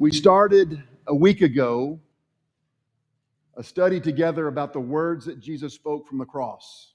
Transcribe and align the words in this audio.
We 0.00 0.12
started 0.12 0.80
a 1.08 1.14
week 1.14 1.42
ago 1.42 1.98
a 3.56 3.64
study 3.64 4.00
together 4.00 4.46
about 4.46 4.72
the 4.72 4.78
words 4.78 5.24
that 5.24 5.40
Jesus 5.40 5.74
spoke 5.74 6.06
from 6.06 6.18
the 6.18 6.24
cross. 6.24 6.92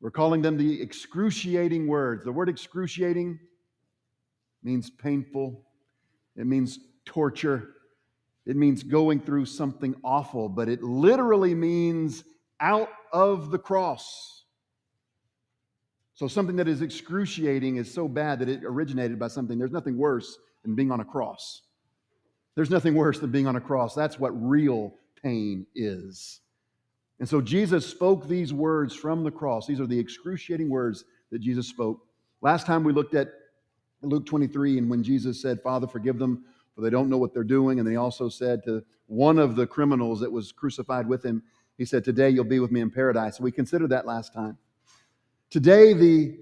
We're 0.00 0.12
calling 0.12 0.40
them 0.40 0.56
the 0.56 0.80
excruciating 0.80 1.88
words. 1.88 2.24
The 2.24 2.30
word 2.30 2.48
excruciating 2.48 3.40
means 4.62 4.88
painful, 4.88 5.64
it 6.36 6.46
means 6.46 6.78
torture, 7.06 7.70
it 8.46 8.54
means 8.54 8.84
going 8.84 9.18
through 9.18 9.46
something 9.46 9.96
awful, 10.04 10.48
but 10.48 10.68
it 10.68 10.84
literally 10.84 11.56
means 11.56 12.22
out 12.60 12.90
of 13.12 13.50
the 13.50 13.58
cross. 13.58 14.44
So, 16.14 16.28
something 16.28 16.54
that 16.54 16.68
is 16.68 16.82
excruciating 16.82 17.78
is 17.78 17.92
so 17.92 18.06
bad 18.06 18.38
that 18.38 18.48
it 18.48 18.62
originated 18.62 19.18
by 19.18 19.26
something. 19.26 19.58
There's 19.58 19.72
nothing 19.72 19.98
worse 19.98 20.38
than 20.62 20.76
being 20.76 20.92
on 20.92 21.00
a 21.00 21.04
cross. 21.04 21.62
There's 22.60 22.68
nothing 22.68 22.94
worse 22.94 23.18
than 23.18 23.30
being 23.30 23.46
on 23.46 23.56
a 23.56 23.60
cross. 23.60 23.94
That's 23.94 24.18
what 24.18 24.32
real 24.38 24.92
pain 25.22 25.64
is. 25.74 26.40
And 27.18 27.26
so 27.26 27.40
Jesus 27.40 27.86
spoke 27.86 28.28
these 28.28 28.52
words 28.52 28.94
from 28.94 29.24
the 29.24 29.30
cross. 29.30 29.66
These 29.66 29.80
are 29.80 29.86
the 29.86 29.98
excruciating 29.98 30.68
words 30.68 31.06
that 31.30 31.38
Jesus 31.38 31.66
spoke. 31.66 32.04
Last 32.42 32.66
time 32.66 32.84
we 32.84 32.92
looked 32.92 33.14
at 33.14 33.28
Luke 34.02 34.26
23 34.26 34.76
and 34.76 34.90
when 34.90 35.02
Jesus 35.02 35.40
said, 35.40 35.62
Father, 35.62 35.86
forgive 35.86 36.18
them, 36.18 36.44
for 36.74 36.82
they 36.82 36.90
don't 36.90 37.08
know 37.08 37.16
what 37.16 37.32
they're 37.32 37.44
doing. 37.44 37.78
And 37.78 37.88
then 37.88 37.94
he 37.94 37.96
also 37.96 38.28
said 38.28 38.62
to 38.64 38.84
one 39.06 39.38
of 39.38 39.56
the 39.56 39.66
criminals 39.66 40.20
that 40.20 40.30
was 40.30 40.52
crucified 40.52 41.08
with 41.08 41.24
him, 41.24 41.42
he 41.78 41.86
said, 41.86 42.04
Today 42.04 42.28
you'll 42.28 42.44
be 42.44 42.60
with 42.60 42.70
me 42.70 42.82
in 42.82 42.90
paradise. 42.90 43.40
We 43.40 43.52
considered 43.52 43.88
that 43.88 44.04
last 44.04 44.34
time. 44.34 44.58
Today, 45.48 45.94
the 45.94 46.36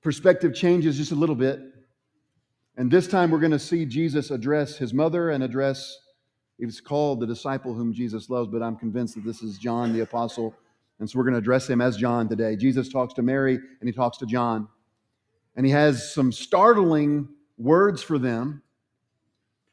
perspective 0.00 0.54
changes 0.54 0.96
just 0.96 1.10
a 1.10 1.16
little 1.16 1.34
bit. 1.34 1.71
And 2.76 2.90
this 2.90 3.06
time 3.06 3.30
we're 3.30 3.38
going 3.38 3.52
to 3.52 3.58
see 3.58 3.84
Jesus 3.84 4.30
address 4.30 4.78
his 4.78 4.94
mother 4.94 5.30
and 5.30 5.44
address, 5.44 5.98
he's 6.58 6.80
called 6.80 7.20
the 7.20 7.26
disciple 7.26 7.74
whom 7.74 7.92
Jesus 7.92 8.30
loves, 8.30 8.48
but 8.48 8.62
I'm 8.62 8.76
convinced 8.76 9.14
that 9.16 9.24
this 9.24 9.42
is 9.42 9.58
John 9.58 9.92
the 9.92 10.00
apostle. 10.00 10.54
And 10.98 11.08
so 11.08 11.18
we're 11.18 11.24
going 11.24 11.34
to 11.34 11.38
address 11.38 11.68
him 11.68 11.80
as 11.80 11.96
John 11.96 12.28
today. 12.28 12.56
Jesus 12.56 12.88
talks 12.88 13.12
to 13.14 13.22
Mary 13.22 13.56
and 13.56 13.88
he 13.88 13.92
talks 13.92 14.18
to 14.18 14.26
John. 14.26 14.68
And 15.54 15.66
he 15.66 15.72
has 15.72 16.14
some 16.14 16.32
startling 16.32 17.28
words 17.58 18.02
for 18.02 18.18
them. 18.18 18.62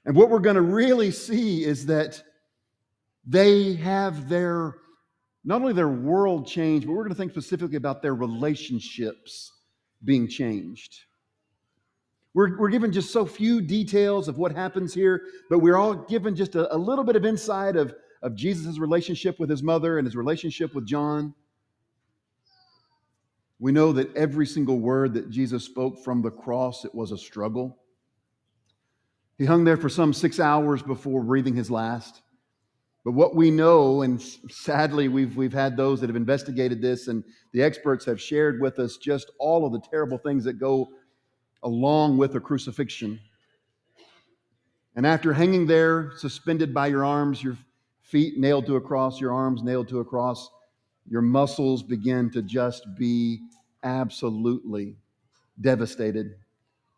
And 0.05 0.15
what 0.15 0.29
we're 0.29 0.39
going 0.39 0.55
to 0.55 0.61
really 0.61 1.11
see 1.11 1.63
is 1.63 1.85
that 1.85 2.21
they 3.25 3.75
have 3.75 4.27
their, 4.27 4.75
not 5.45 5.61
only 5.61 5.73
their 5.73 5.87
world 5.87 6.47
changed, 6.47 6.87
but 6.87 6.93
we're 6.93 7.03
going 7.03 7.13
to 7.13 7.17
think 7.17 7.31
specifically 7.31 7.77
about 7.77 8.02
their 8.02 8.15
relationships 8.15 9.53
being 10.03 10.27
changed. 10.27 11.05
We're, 12.33 12.58
we're 12.58 12.69
given 12.69 12.91
just 12.91 13.11
so 13.11 13.25
few 13.25 13.61
details 13.61 14.27
of 14.27 14.38
what 14.38 14.52
happens 14.52 14.94
here, 14.94 15.23
but 15.49 15.59
we're 15.59 15.77
all 15.77 15.95
given 15.95 16.36
just 16.36 16.55
a, 16.55 16.73
a 16.73 16.77
little 16.77 17.03
bit 17.03 17.16
of 17.16 17.25
insight 17.25 17.75
of, 17.75 17.94
of 18.21 18.36
Jesus' 18.36 18.77
relationship 18.77 19.39
with 19.39 19.49
his 19.49 19.63
mother 19.63 19.97
and 19.97 20.05
his 20.05 20.16
relationship 20.16 20.75
with 20.75 20.86
John. 20.86 21.33
We 23.59 23.71
know 23.71 23.91
that 23.94 24.16
every 24.16 24.45
single 24.45 24.80
word 24.80 25.13
that 25.16 25.30
Jesus 25.30 25.66
spoke 25.66 26.03
from 26.03 26.21
the 26.21 26.31
cross, 26.31 26.86
it 26.86 26.94
was 26.94 27.11
a 27.11 27.17
struggle. 27.17 27.77
He 29.38 29.45
hung 29.45 29.64
there 29.64 29.77
for 29.77 29.89
some 29.89 30.14
six 30.14 30.39
hours 30.39 30.83
before 30.83 31.23
breathing 31.23 31.55
his 31.55 31.71
last. 31.71 32.21
But 33.03 33.14
what 33.14 33.36
we 33.36 33.49
know, 33.49 34.02
and 34.03 34.21
sadly, 34.21 35.08
we've, 35.08 35.36
we've 35.36 35.53
had 35.53 35.75
those 35.75 35.99
that 36.02 36.09
have 36.09 36.16
investigated 36.16 36.81
this, 36.81 37.08
and 37.08 37.23
the 37.53 37.64
experts 37.64 38.05
have 38.05 38.21
shared 38.21 38.61
with 38.61 38.77
us 38.80 38.97
just 38.97 39.31
all 39.39 39.66
of 39.66 39.73
the 39.73 39.81
terrible 39.89 40.17
things 40.17 40.43
that 40.43 40.59
go 40.59 40.89
along 41.63 42.17
with 42.17 42.35
a 42.35 42.39
crucifixion. 42.39 43.19
And 44.95 45.05
after 45.05 45.33
hanging 45.33 45.65
there, 45.65 46.11
suspended 46.17 46.73
by 46.73 46.88
your 46.88 47.05
arms, 47.05 47.43
your 47.43 47.57
feet 48.02 48.38
nailed 48.38 48.65
to 48.65 48.75
a 48.75 48.81
cross, 48.81 49.21
your 49.21 49.31
arms 49.31 49.63
nailed 49.63 49.87
to 49.89 49.99
a 49.99 50.05
cross, 50.05 50.49
your 51.09 51.21
muscles 51.21 51.83
begin 51.83 52.30
to 52.31 52.41
just 52.41 52.86
be 52.97 53.39
absolutely 53.83 54.95
devastated. 55.61 56.36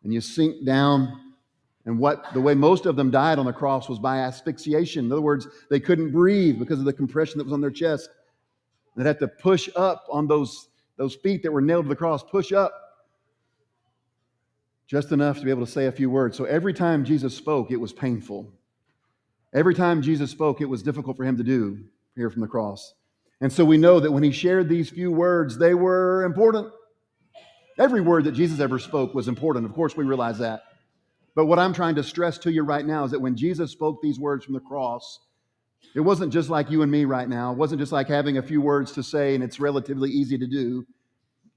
And 0.04 0.12
you 0.12 0.20
sink 0.20 0.64
down. 0.64 1.20
And 1.84 1.98
what 1.98 2.32
the 2.32 2.40
way 2.40 2.54
most 2.54 2.86
of 2.86 2.94
them 2.94 3.10
died 3.10 3.38
on 3.38 3.46
the 3.46 3.52
cross 3.52 3.88
was 3.88 3.98
by 3.98 4.18
asphyxiation. 4.18 5.06
In 5.06 5.12
other 5.12 5.20
words, 5.20 5.48
they 5.68 5.80
couldn't 5.80 6.12
breathe 6.12 6.58
because 6.58 6.78
of 6.78 6.84
the 6.84 6.92
compression 6.92 7.38
that 7.38 7.44
was 7.44 7.52
on 7.52 7.60
their 7.60 7.70
chest. 7.70 8.08
They'd 8.96 9.06
have 9.06 9.18
to 9.18 9.28
push 9.28 9.68
up 9.74 10.06
on 10.10 10.28
those, 10.28 10.68
those 10.96 11.14
feet 11.14 11.42
that 11.42 11.52
were 11.52 11.60
nailed 11.60 11.86
to 11.86 11.88
the 11.88 11.96
cross, 11.96 12.22
push 12.22 12.52
up 12.52 12.81
just 14.92 15.10
enough 15.10 15.38
to 15.38 15.44
be 15.46 15.48
able 15.48 15.64
to 15.64 15.72
say 15.72 15.86
a 15.86 15.90
few 15.90 16.10
words. 16.10 16.36
So 16.36 16.44
every 16.44 16.74
time 16.74 17.02
Jesus 17.02 17.34
spoke, 17.34 17.70
it 17.70 17.78
was 17.78 17.94
painful. 17.94 18.52
Every 19.54 19.74
time 19.74 20.02
Jesus 20.02 20.30
spoke, 20.30 20.60
it 20.60 20.66
was 20.66 20.82
difficult 20.82 21.16
for 21.16 21.24
him 21.24 21.38
to 21.38 21.42
do 21.42 21.82
here 22.14 22.28
from 22.28 22.42
the 22.42 22.46
cross. 22.46 22.92
And 23.40 23.50
so 23.50 23.64
we 23.64 23.78
know 23.78 24.00
that 24.00 24.12
when 24.12 24.22
he 24.22 24.30
shared 24.30 24.68
these 24.68 24.90
few 24.90 25.10
words, 25.10 25.56
they 25.56 25.72
were 25.72 26.24
important. 26.24 26.70
Every 27.78 28.02
word 28.02 28.24
that 28.24 28.32
Jesus 28.32 28.60
ever 28.60 28.78
spoke 28.78 29.14
was 29.14 29.28
important. 29.28 29.64
Of 29.64 29.72
course, 29.72 29.96
we 29.96 30.04
realize 30.04 30.36
that. 30.40 30.62
But 31.34 31.46
what 31.46 31.58
I'm 31.58 31.72
trying 31.72 31.94
to 31.94 32.04
stress 32.04 32.36
to 32.40 32.52
you 32.52 32.62
right 32.62 32.84
now 32.84 33.04
is 33.04 33.12
that 33.12 33.20
when 33.22 33.34
Jesus 33.34 33.70
spoke 33.70 34.02
these 34.02 34.20
words 34.20 34.44
from 34.44 34.52
the 34.52 34.60
cross, 34.60 35.20
it 35.94 36.00
wasn't 36.00 36.34
just 36.34 36.50
like 36.50 36.70
you 36.70 36.82
and 36.82 36.92
me 36.92 37.06
right 37.06 37.30
now. 37.30 37.52
It 37.52 37.56
wasn't 37.56 37.80
just 37.80 37.92
like 37.92 38.08
having 38.08 38.36
a 38.36 38.42
few 38.42 38.60
words 38.60 38.92
to 38.92 39.02
say 39.02 39.34
and 39.34 39.42
it's 39.42 39.58
relatively 39.58 40.10
easy 40.10 40.36
to 40.36 40.46
do. 40.46 40.86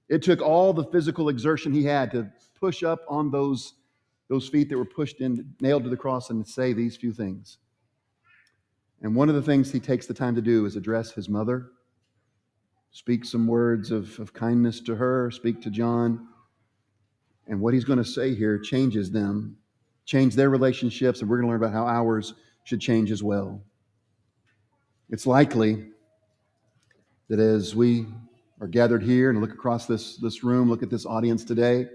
It 0.07 0.21
took 0.21 0.41
all 0.41 0.73
the 0.73 0.83
physical 0.85 1.29
exertion 1.29 1.73
he 1.73 1.83
had 1.83 2.11
to 2.11 2.31
push 2.59 2.83
up 2.83 3.01
on 3.07 3.31
those, 3.31 3.73
those 4.29 4.47
feet 4.47 4.69
that 4.69 4.77
were 4.77 4.85
pushed 4.85 5.21
in, 5.21 5.53
nailed 5.59 5.83
to 5.83 5.89
the 5.89 5.97
cross, 5.97 6.29
and 6.29 6.47
say 6.47 6.73
these 6.73 6.95
few 6.95 7.11
things. 7.11 7.57
And 9.01 9.15
one 9.15 9.29
of 9.29 9.35
the 9.35 9.41
things 9.41 9.71
he 9.71 9.79
takes 9.79 10.05
the 10.07 10.13
time 10.13 10.35
to 10.35 10.41
do 10.41 10.65
is 10.65 10.75
address 10.75 11.11
his 11.11 11.27
mother, 11.27 11.71
speak 12.91 13.25
some 13.25 13.47
words 13.47 13.91
of, 13.91 14.17
of 14.19 14.33
kindness 14.33 14.79
to 14.81 14.95
her, 14.95 15.31
speak 15.31 15.61
to 15.61 15.69
John. 15.69 16.27
And 17.47 17.59
what 17.59 17.73
he's 17.73 17.83
going 17.83 17.99
to 17.99 18.05
say 18.05 18.33
here 18.33 18.57
changes 18.57 19.11
them, 19.11 19.57
change 20.05 20.35
their 20.35 20.49
relationships, 20.49 21.21
and 21.21 21.29
we're 21.29 21.37
going 21.37 21.47
to 21.47 21.51
learn 21.51 21.61
about 21.63 21.73
how 21.73 21.85
ours 21.85 22.33
should 22.63 22.79
change 22.79 23.11
as 23.11 23.21
well. 23.21 23.61
It's 25.09 25.27
likely 25.27 25.89
that 27.27 27.39
as 27.39 27.75
we 27.75 28.07
are 28.61 28.67
gathered 28.67 29.03
here 29.03 29.29
and 29.29 29.41
look 29.41 29.51
across 29.51 29.85
this, 29.85 30.17
this 30.17 30.43
room, 30.43 30.69
look 30.69 30.83
at 30.83 30.89
this 30.89 31.05
audience 31.05 31.43
today, 31.43 31.87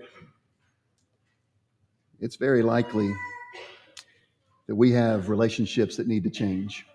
it's 2.20 2.36
very 2.36 2.62
likely 2.62 3.14
that 4.66 4.74
we 4.74 4.92
have 4.92 5.30
relationships 5.30 5.96
that 5.96 6.06
need 6.06 6.22
to 6.22 6.30
change. 6.30 6.86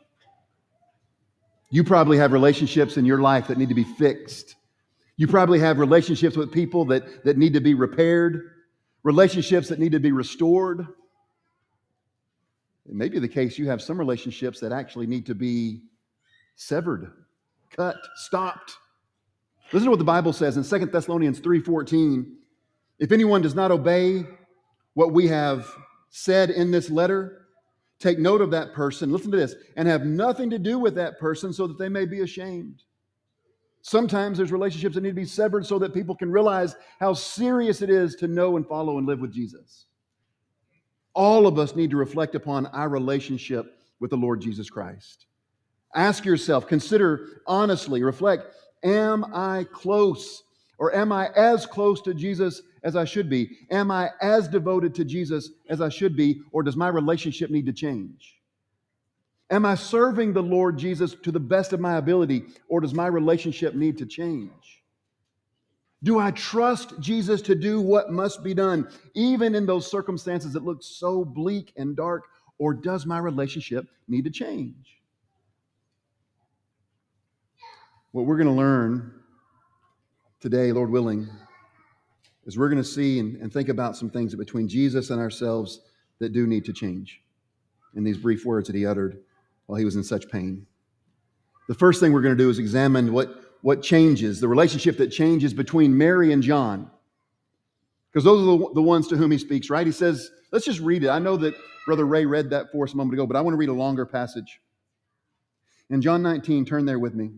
You 1.71 1.83
probably 1.83 2.17
have 2.17 2.31
relationships 2.31 2.97
in 2.97 3.05
your 3.05 3.19
life 3.19 3.47
that 3.47 3.57
need 3.57 3.69
to 3.69 3.75
be 3.75 3.83
fixed. 3.83 4.55
You 5.17 5.27
probably 5.27 5.59
have 5.59 5.79
relationships 5.79 6.37
with 6.37 6.51
people 6.51 6.85
that, 6.85 7.23
that 7.23 7.37
need 7.37 7.53
to 7.53 7.59
be 7.59 7.73
repaired, 7.73 8.51
relationships 9.03 9.67
that 9.69 9.79
need 9.79 9.93
to 9.93 9.99
be 9.99 10.11
restored. 10.11 10.87
It 12.87 12.93
may 12.93 13.09
be 13.09 13.17
the 13.17 13.27
case 13.27 13.57
you 13.57 13.67
have 13.67 13.81
some 13.81 13.97
relationships 13.97 14.59
that 14.59 14.71
actually 14.71 15.07
need 15.07 15.25
to 15.25 15.35
be 15.35 15.81
severed, 16.55 17.11
cut, 17.75 17.97
stopped. 18.15 18.77
Listen 19.71 19.85
to 19.85 19.89
what 19.91 19.99
the 19.99 20.05
Bible 20.05 20.33
says 20.33 20.57
in 20.57 20.63
2 20.63 20.91
Thessalonians 20.91 21.39
3:14. 21.39 22.37
If 22.99 23.11
anyone 23.11 23.41
does 23.41 23.55
not 23.55 23.71
obey 23.71 24.25
what 24.93 25.11
we 25.11 25.27
have 25.27 25.67
said 26.09 26.49
in 26.49 26.71
this 26.71 26.89
letter, 26.89 27.47
take 27.99 28.19
note 28.19 28.41
of 28.41 28.51
that 28.51 28.73
person, 28.73 29.11
listen 29.11 29.31
to 29.31 29.37
this, 29.37 29.55
and 29.75 29.87
have 29.87 30.05
nothing 30.05 30.49
to 30.49 30.59
do 30.59 30.79
with 30.79 30.95
that 30.95 31.19
person 31.19 31.51
so 31.51 31.67
that 31.67 31.77
they 31.77 31.89
may 31.89 32.05
be 32.05 32.21
ashamed. 32.21 32.83
Sometimes 33.81 34.37
there's 34.37 34.51
relationships 34.51 34.95
that 34.95 35.01
need 35.01 35.09
to 35.09 35.15
be 35.15 35.25
severed 35.25 35.65
so 35.65 35.77
that 35.79 35.93
people 35.93 36.15
can 36.15 36.31
realize 36.31 36.75
how 36.99 37.13
serious 37.13 37.81
it 37.81 37.89
is 37.89 38.15
to 38.15 38.27
know 38.27 38.57
and 38.57 38.67
follow 38.67 38.97
and 38.97 39.05
live 39.05 39.19
with 39.19 39.31
Jesus. 39.31 39.85
All 41.13 41.47
of 41.47 41.59
us 41.59 41.75
need 41.75 41.91
to 41.91 41.97
reflect 41.97 42.35
upon 42.35 42.65
our 42.67 42.89
relationship 42.89 43.77
with 43.99 44.09
the 44.09 44.17
Lord 44.17 44.41
Jesus 44.41 44.69
Christ. 44.69 45.27
Ask 45.93 46.25
yourself, 46.25 46.67
consider 46.67 47.41
honestly, 47.45 48.03
reflect 48.03 48.55
Am 48.85 49.25
I 49.33 49.65
close 49.73 50.43
or 50.77 50.93
am 50.95 51.11
I 51.11 51.29
as 51.35 51.65
close 51.65 52.01
to 52.01 52.13
Jesus 52.13 52.61
as 52.83 52.95
I 52.95 53.05
should 53.05 53.29
be? 53.29 53.49
Am 53.71 53.89
I 53.91 54.09
as 54.21 54.47
devoted 54.47 54.93
to 54.95 55.05
Jesus 55.05 55.49
as 55.69 55.81
I 55.81 55.89
should 55.89 56.15
be, 56.15 56.41
or 56.51 56.63
does 56.63 56.75
my 56.75 56.87
relationship 56.87 57.49
need 57.49 57.65
to 57.65 57.73
change? 57.73 58.39
Am 59.49 59.65
I 59.65 59.75
serving 59.75 60.33
the 60.33 60.43
Lord 60.43 60.77
Jesus 60.77 61.15
to 61.23 61.31
the 61.31 61.39
best 61.39 61.73
of 61.73 61.79
my 61.79 61.97
ability, 61.97 62.45
or 62.67 62.81
does 62.81 62.93
my 62.93 63.07
relationship 63.07 63.75
need 63.75 63.97
to 63.99 64.05
change? 64.05 64.83
Do 66.03 66.19
I 66.19 66.31
trust 66.31 66.99
Jesus 66.99 67.41
to 67.43 67.55
do 67.55 67.81
what 67.81 68.11
must 68.11 68.43
be 68.43 68.53
done, 68.53 68.87
even 69.13 69.55
in 69.55 69.65
those 69.65 69.89
circumstances 69.89 70.53
that 70.53 70.63
look 70.63 70.83
so 70.83 71.25
bleak 71.25 71.73
and 71.77 71.95
dark, 71.95 72.25
or 72.57 72.73
does 72.73 73.05
my 73.05 73.17
relationship 73.17 73.87
need 74.07 74.25
to 74.25 74.31
change? 74.31 74.94
What 78.15 78.27
we're 78.27 78.37
going 78.37 78.47
to 78.47 78.53
learn 78.53 79.11
today, 80.39 80.71
Lord 80.71 80.89
willing, 80.89 81.27
is 82.45 82.57
we're 82.57 82.69
going 82.69 82.81
to 82.81 82.87
see 82.87 83.19
and, 83.19 83.35
and 83.41 83.51
think 83.51 83.67
about 83.67 83.97
some 83.97 84.09
things 84.09 84.33
between 84.33 84.69
Jesus 84.69 85.09
and 85.09 85.19
ourselves, 85.19 85.81
that 86.19 86.31
do 86.31 86.47
need 86.47 86.63
to 86.63 86.71
change 86.71 87.21
in 87.93 88.05
these 88.05 88.17
brief 88.17 88.45
words 88.45 88.67
that 88.67 88.75
he 88.77 88.85
uttered 88.85 89.21
while 89.65 89.77
he 89.77 89.83
was 89.83 89.97
in 89.97 90.03
such 90.05 90.29
pain. 90.29 90.65
The 91.67 91.73
first 91.73 91.99
thing 91.99 92.13
we're 92.13 92.21
going 92.21 92.37
to 92.37 92.41
do 92.41 92.49
is 92.49 92.57
examine 92.57 93.11
what, 93.11 93.57
what 93.63 93.83
changes, 93.83 94.39
the 94.39 94.47
relationship 94.47 94.95
that 94.99 95.09
changes 95.09 95.53
between 95.53 95.97
Mary 95.97 96.31
and 96.31 96.41
John. 96.41 96.89
Because 98.13 98.23
those 98.23 98.41
are 98.41 98.45
the, 98.45 98.75
the 98.75 98.81
ones 98.81 99.09
to 99.09 99.17
whom 99.17 99.31
he 99.31 99.37
speaks, 99.37 99.69
right? 99.69 99.85
He 99.85 99.91
says, 99.91 100.31
let's 100.53 100.63
just 100.63 100.79
read 100.79 101.03
it. 101.03 101.09
I 101.09 101.19
know 101.19 101.35
that 101.35 101.53
Brother 101.85 102.05
Ray 102.05 102.25
read 102.25 102.49
that 102.51 102.71
for 102.71 102.85
us 102.85 102.93
a 102.93 102.95
moment 102.95 103.15
ago, 103.15 103.27
but 103.27 103.35
I 103.35 103.41
want 103.41 103.55
to 103.55 103.57
read 103.57 103.67
a 103.67 103.73
longer 103.73 104.05
passage. 104.05 104.61
In 105.89 106.01
John 106.01 106.23
19, 106.23 106.63
turn 106.63 106.85
there 106.85 106.97
with 106.97 107.13
me. 107.13 107.31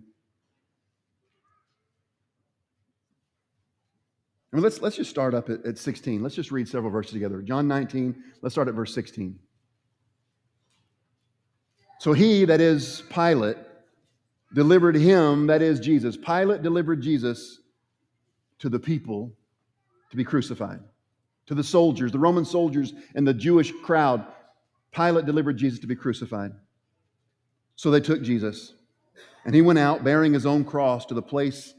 I 4.51 4.55
mean, 4.55 4.63
let's, 4.63 4.81
let's 4.81 4.95
just 4.95 5.09
start 5.09 5.33
up 5.33 5.49
at, 5.49 5.65
at 5.65 5.77
16. 5.77 6.23
Let's 6.23 6.35
just 6.35 6.51
read 6.51 6.67
several 6.67 6.91
verses 6.91 7.11
together. 7.11 7.41
John 7.41 7.67
19, 7.67 8.15
let's 8.41 8.53
start 8.53 8.67
at 8.67 8.73
verse 8.73 8.93
16. 8.93 9.37
So 11.99 12.13
he, 12.13 12.45
that 12.45 12.61
is 12.61 13.03
Pilate, 13.09 13.57
delivered 14.53 14.95
him, 14.95 15.47
that 15.47 15.61
is 15.61 15.79
Jesus. 15.79 16.15
Pilate 16.15 16.61
delivered 16.61 17.01
Jesus 17.01 17.59
to 18.59 18.69
the 18.69 18.79
people 18.79 19.33
to 20.11 20.17
be 20.17 20.23
crucified, 20.23 20.79
to 21.47 21.55
the 21.55 21.63
soldiers, 21.63 22.11
the 22.11 22.19
Roman 22.19 22.45
soldiers 22.45 22.93
and 23.15 23.27
the 23.27 23.33
Jewish 23.33 23.73
crowd. 23.83 24.25
Pilate 24.91 25.25
delivered 25.25 25.57
Jesus 25.57 25.79
to 25.79 25.87
be 25.87 25.95
crucified. 25.95 26.51
So 27.75 27.91
they 27.91 27.99
took 27.99 28.21
Jesus, 28.21 28.73
and 29.45 29.53
he 29.53 29.61
went 29.61 29.79
out 29.79 30.03
bearing 30.03 30.33
his 30.33 30.45
own 30.45 30.63
cross 30.63 31.05
to 31.07 31.13
the 31.13 31.21
place 31.21 31.73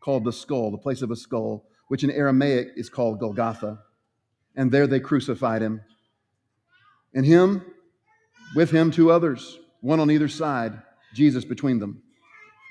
called 0.00 0.24
the 0.24 0.32
skull, 0.32 0.70
the 0.70 0.78
place 0.78 1.02
of 1.02 1.10
a 1.10 1.16
skull, 1.16 1.66
which 1.92 2.04
in 2.04 2.10
Aramaic 2.10 2.68
is 2.74 2.88
called 2.88 3.20
Golgotha. 3.20 3.78
And 4.56 4.72
there 4.72 4.86
they 4.86 4.98
crucified 4.98 5.60
him. 5.60 5.82
And 7.12 7.26
him, 7.26 7.66
with 8.56 8.70
him, 8.70 8.90
two 8.90 9.10
others, 9.10 9.58
one 9.82 10.00
on 10.00 10.10
either 10.10 10.26
side, 10.26 10.80
Jesus 11.12 11.44
between 11.44 11.80
them. 11.80 12.02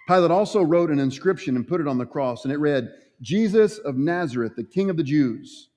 Pilate 0.07 0.31
also 0.31 0.63
wrote 0.63 0.89
an 0.89 0.97
inscription 0.97 1.55
and 1.55 1.67
put 1.67 1.79
it 1.79 1.87
on 1.87 1.99
the 1.99 2.05
cross, 2.07 2.45
and 2.45 2.51
it 2.51 2.57
read, 2.57 2.95
Jesus 3.21 3.77
of 3.77 3.95
Nazareth, 3.95 4.53
the 4.55 4.63
King 4.63 4.89
of 4.89 4.97
the 4.97 5.03
Jews. 5.03 5.69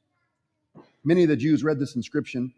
Many 1.05 1.25
of 1.25 1.29
the 1.29 1.37
Jews 1.37 1.63
read 1.63 1.79
this 1.79 1.97
inscription, 1.97 2.51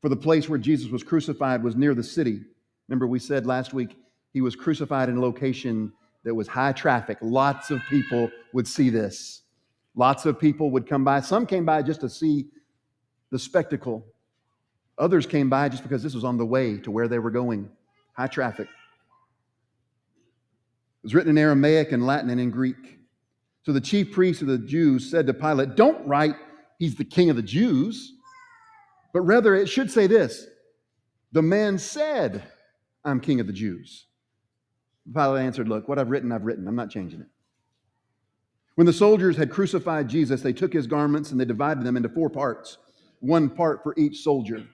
for 0.00 0.08
the 0.08 0.14
place 0.14 0.48
where 0.48 0.60
Jesus 0.60 0.92
was 0.92 1.02
crucified 1.02 1.64
was 1.64 1.74
near 1.74 1.96
the 1.96 2.04
city. 2.04 2.42
Remember, 2.86 3.08
we 3.08 3.18
said 3.18 3.46
last 3.46 3.74
week 3.74 3.96
he 4.32 4.42
was 4.42 4.54
crucified 4.54 5.08
in 5.08 5.16
a 5.16 5.20
location 5.20 5.92
that 6.22 6.36
was 6.36 6.46
high 6.46 6.70
traffic. 6.70 7.18
Lots 7.20 7.72
of 7.72 7.80
people 7.90 8.30
would 8.52 8.68
see 8.68 8.90
this. 8.90 9.42
Lots 9.98 10.24
of 10.26 10.38
people 10.38 10.70
would 10.70 10.86
come 10.86 11.02
by. 11.02 11.20
Some 11.20 11.44
came 11.44 11.64
by 11.64 11.82
just 11.82 12.00
to 12.02 12.08
see 12.08 12.46
the 13.32 13.38
spectacle. 13.38 14.06
Others 14.96 15.26
came 15.26 15.50
by 15.50 15.68
just 15.68 15.82
because 15.82 16.04
this 16.04 16.14
was 16.14 16.22
on 16.22 16.36
the 16.36 16.46
way 16.46 16.78
to 16.78 16.92
where 16.92 17.08
they 17.08 17.18
were 17.18 17.32
going. 17.32 17.68
High 18.16 18.28
traffic. 18.28 18.68
It 18.68 18.72
was 21.02 21.16
written 21.16 21.30
in 21.30 21.36
Aramaic 21.36 21.90
and 21.90 22.06
Latin 22.06 22.30
and 22.30 22.40
in 22.40 22.52
Greek. 22.52 23.00
So 23.66 23.72
the 23.72 23.80
chief 23.80 24.12
priests 24.12 24.40
of 24.40 24.46
the 24.46 24.58
Jews 24.58 25.10
said 25.10 25.26
to 25.26 25.34
Pilate, 25.34 25.74
Don't 25.74 26.06
write, 26.06 26.36
He's 26.78 26.94
the 26.94 27.04
king 27.04 27.28
of 27.28 27.34
the 27.34 27.42
Jews, 27.42 28.12
but 29.12 29.22
rather 29.22 29.56
it 29.56 29.68
should 29.68 29.90
say 29.90 30.06
this 30.06 30.46
The 31.32 31.42
man 31.42 31.76
said, 31.76 32.44
I'm 33.04 33.18
king 33.18 33.40
of 33.40 33.48
the 33.48 33.52
Jews. 33.52 34.06
Pilate 35.12 35.44
answered, 35.44 35.68
Look, 35.68 35.88
what 35.88 35.98
I've 35.98 36.10
written, 36.10 36.30
I've 36.30 36.44
written. 36.44 36.68
I'm 36.68 36.76
not 36.76 36.88
changing 36.88 37.22
it. 37.22 37.26
When 38.78 38.86
the 38.86 38.92
soldiers 38.92 39.36
had 39.36 39.50
crucified 39.50 40.06
Jesus, 40.06 40.40
they 40.40 40.52
took 40.52 40.72
his 40.72 40.86
garments 40.86 41.32
and 41.32 41.40
they 41.40 41.44
divided 41.44 41.82
them 41.82 41.96
into 41.96 42.08
four 42.08 42.30
parts, 42.30 42.78
one 43.18 43.50
part 43.50 43.82
for 43.82 43.92
each 43.96 44.18
soldier. 44.18 44.64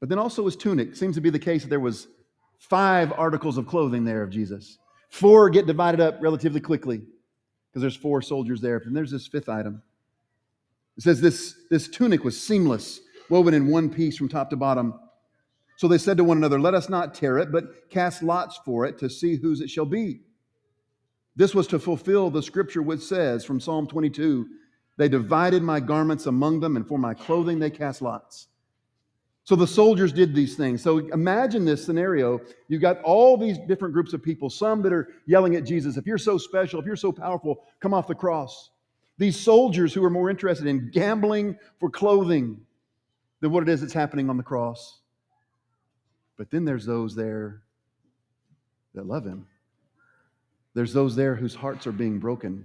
But 0.00 0.08
then 0.08 0.18
also 0.18 0.46
his 0.46 0.56
tunic. 0.56 0.96
Seems 0.96 1.16
to 1.16 1.20
be 1.20 1.28
the 1.28 1.38
case 1.38 1.64
that 1.64 1.68
there 1.68 1.80
was 1.80 2.08
five 2.56 3.12
articles 3.12 3.58
of 3.58 3.66
clothing 3.66 4.06
there 4.06 4.22
of 4.22 4.30
Jesus. 4.30 4.78
Four 5.10 5.50
get 5.50 5.66
divided 5.66 6.00
up 6.00 6.16
relatively 6.22 6.62
quickly 6.62 7.02
because 7.68 7.82
there's 7.82 7.94
four 7.94 8.22
soldiers 8.22 8.62
there. 8.62 8.78
And 8.86 8.96
there's 8.96 9.10
this 9.10 9.26
fifth 9.26 9.50
item. 9.50 9.82
It 10.96 11.02
says 11.02 11.20
this, 11.20 11.54
this 11.68 11.88
tunic 11.88 12.24
was 12.24 12.40
seamless, 12.40 13.00
woven 13.28 13.52
in 13.52 13.66
one 13.66 13.90
piece 13.90 14.16
from 14.16 14.30
top 14.30 14.48
to 14.48 14.56
bottom. 14.56 14.98
So 15.76 15.88
they 15.88 15.98
said 15.98 16.16
to 16.16 16.24
one 16.24 16.38
another, 16.38 16.58
Let 16.58 16.72
us 16.72 16.88
not 16.88 17.12
tear 17.12 17.36
it, 17.36 17.52
but 17.52 17.90
cast 17.90 18.22
lots 18.22 18.58
for 18.64 18.86
it 18.86 18.96
to 19.00 19.10
see 19.10 19.36
whose 19.36 19.60
it 19.60 19.68
shall 19.68 19.84
be. 19.84 20.20
This 21.36 21.54
was 21.54 21.66
to 21.68 21.78
fulfill 21.78 22.30
the 22.30 22.42
scripture 22.42 22.82
which 22.82 23.00
says 23.00 23.44
from 23.44 23.60
Psalm 23.60 23.86
22 23.86 24.46
They 24.96 25.08
divided 25.08 25.62
my 25.62 25.80
garments 25.80 26.26
among 26.26 26.60
them, 26.60 26.76
and 26.76 26.86
for 26.86 26.98
my 26.98 27.14
clothing 27.14 27.58
they 27.58 27.70
cast 27.70 28.02
lots. 28.02 28.48
So 29.46 29.56
the 29.56 29.66
soldiers 29.66 30.10
did 30.10 30.34
these 30.34 30.56
things. 30.56 30.82
So 30.82 30.98
imagine 31.12 31.66
this 31.66 31.84
scenario. 31.84 32.40
You've 32.68 32.80
got 32.80 33.02
all 33.02 33.36
these 33.36 33.58
different 33.68 33.92
groups 33.92 34.14
of 34.14 34.22
people, 34.22 34.48
some 34.48 34.80
that 34.82 34.92
are 34.92 35.08
yelling 35.26 35.54
at 35.54 35.64
Jesus, 35.64 35.98
if 35.98 36.06
you're 36.06 36.16
so 36.16 36.38
special, 36.38 36.80
if 36.80 36.86
you're 36.86 36.96
so 36.96 37.12
powerful, 37.12 37.62
come 37.80 37.92
off 37.92 38.06
the 38.06 38.14
cross. 38.14 38.70
These 39.18 39.38
soldiers 39.38 39.92
who 39.92 40.02
are 40.02 40.10
more 40.10 40.30
interested 40.30 40.66
in 40.66 40.90
gambling 40.90 41.58
for 41.78 41.90
clothing 41.90 42.58
than 43.40 43.52
what 43.52 43.62
it 43.62 43.68
is 43.68 43.82
that's 43.82 43.92
happening 43.92 44.30
on 44.30 44.38
the 44.38 44.42
cross. 44.42 45.00
But 46.38 46.50
then 46.50 46.64
there's 46.64 46.86
those 46.86 47.14
there 47.14 47.62
that 48.94 49.06
love 49.06 49.24
him. 49.24 49.46
There's 50.74 50.92
those 50.92 51.16
there 51.16 51.36
whose 51.36 51.54
hearts 51.54 51.86
are 51.86 51.92
being 51.92 52.18
broken. 52.18 52.64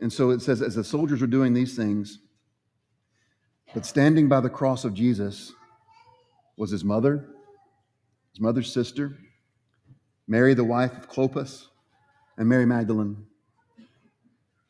And 0.00 0.12
so 0.12 0.30
it 0.30 0.42
says, 0.42 0.62
as 0.62 0.74
the 0.74 0.82
soldiers 0.82 1.20
were 1.20 1.26
doing 1.26 1.52
these 1.52 1.76
things, 1.76 2.18
but 3.74 3.86
standing 3.86 4.28
by 4.28 4.40
the 4.40 4.50
cross 4.50 4.84
of 4.84 4.94
Jesus 4.94 5.52
was 6.56 6.70
his 6.70 6.84
mother, 6.84 7.28
his 8.32 8.40
mother's 8.40 8.72
sister, 8.72 9.16
Mary, 10.26 10.54
the 10.54 10.64
wife 10.64 10.92
of 10.96 11.08
Clopas, 11.08 11.66
and 12.36 12.48
Mary 12.48 12.66
Magdalene. 12.66 13.26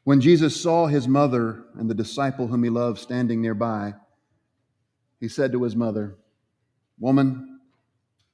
When 0.05 0.21
Jesus 0.21 0.61
saw 0.61 0.87
his 0.87 1.07
mother 1.07 1.65
and 1.77 1.89
the 1.89 1.95
disciple 1.95 2.49
whom 2.49 2.65
he 2.65 2.71
loved 2.71 2.99
standing 2.99 3.41
nearby, 3.41 3.95
he 5.21 5.29
said 5.29 5.53
to 5.53 5.63
his 5.63 5.77
mother, 5.77 6.17
Woman, 6.99 7.61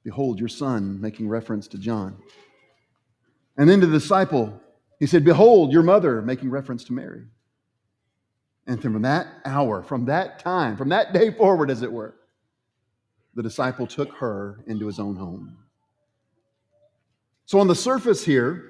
behold 0.03 0.39
your 0.39 0.49
son, 0.49 0.99
making 0.99 1.29
reference 1.29 1.67
to 1.69 1.77
John. 1.77 2.17
And 3.59 3.69
then 3.69 3.81
to 3.81 3.87
the 3.87 3.99
disciple, 3.99 4.57
he 4.99 5.05
said, 5.05 5.25
Behold 5.25 5.73
your 5.73 5.83
mother, 5.83 6.21
making 6.21 6.49
reference 6.49 6.85
to 6.85 6.93
Mary. 6.93 7.25
And 8.65 8.81
from 8.81 9.01
that 9.01 9.27
hour, 9.43 9.83
from 9.83 10.05
that 10.05 10.39
time, 10.39 10.77
from 10.77 10.89
that 10.89 11.11
day 11.11 11.31
forward, 11.31 11.69
as 11.69 11.81
it 11.81 11.91
were, 11.91 12.15
the 13.35 13.43
disciple 13.43 13.85
took 13.85 14.13
her 14.13 14.63
into 14.67 14.87
his 14.87 14.97
own 14.97 15.17
home. 15.17 15.57
So, 17.47 17.59
on 17.59 17.67
the 17.67 17.75
surface 17.75 18.23
here, 18.23 18.63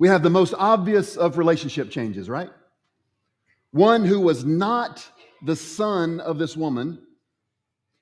we 0.00 0.08
have 0.08 0.24
the 0.24 0.30
most 0.30 0.54
obvious 0.58 1.16
of 1.16 1.38
relationship 1.38 1.88
changes, 1.88 2.28
right? 2.28 2.50
One 3.70 4.04
who 4.04 4.20
was 4.20 4.44
not 4.44 5.08
the 5.44 5.54
son 5.54 6.18
of 6.18 6.36
this 6.36 6.56
woman. 6.56 6.98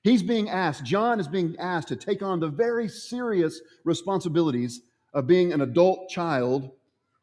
He's 0.01 0.23
being 0.23 0.49
asked, 0.49 0.83
John 0.85 1.19
is 1.19 1.27
being 1.27 1.55
asked 1.59 1.89
to 1.89 1.95
take 1.95 2.23
on 2.23 2.39
the 2.39 2.47
very 2.47 2.87
serious 2.87 3.61
responsibilities 3.83 4.81
of 5.13 5.27
being 5.27 5.53
an 5.53 5.61
adult 5.61 6.09
child 6.09 6.71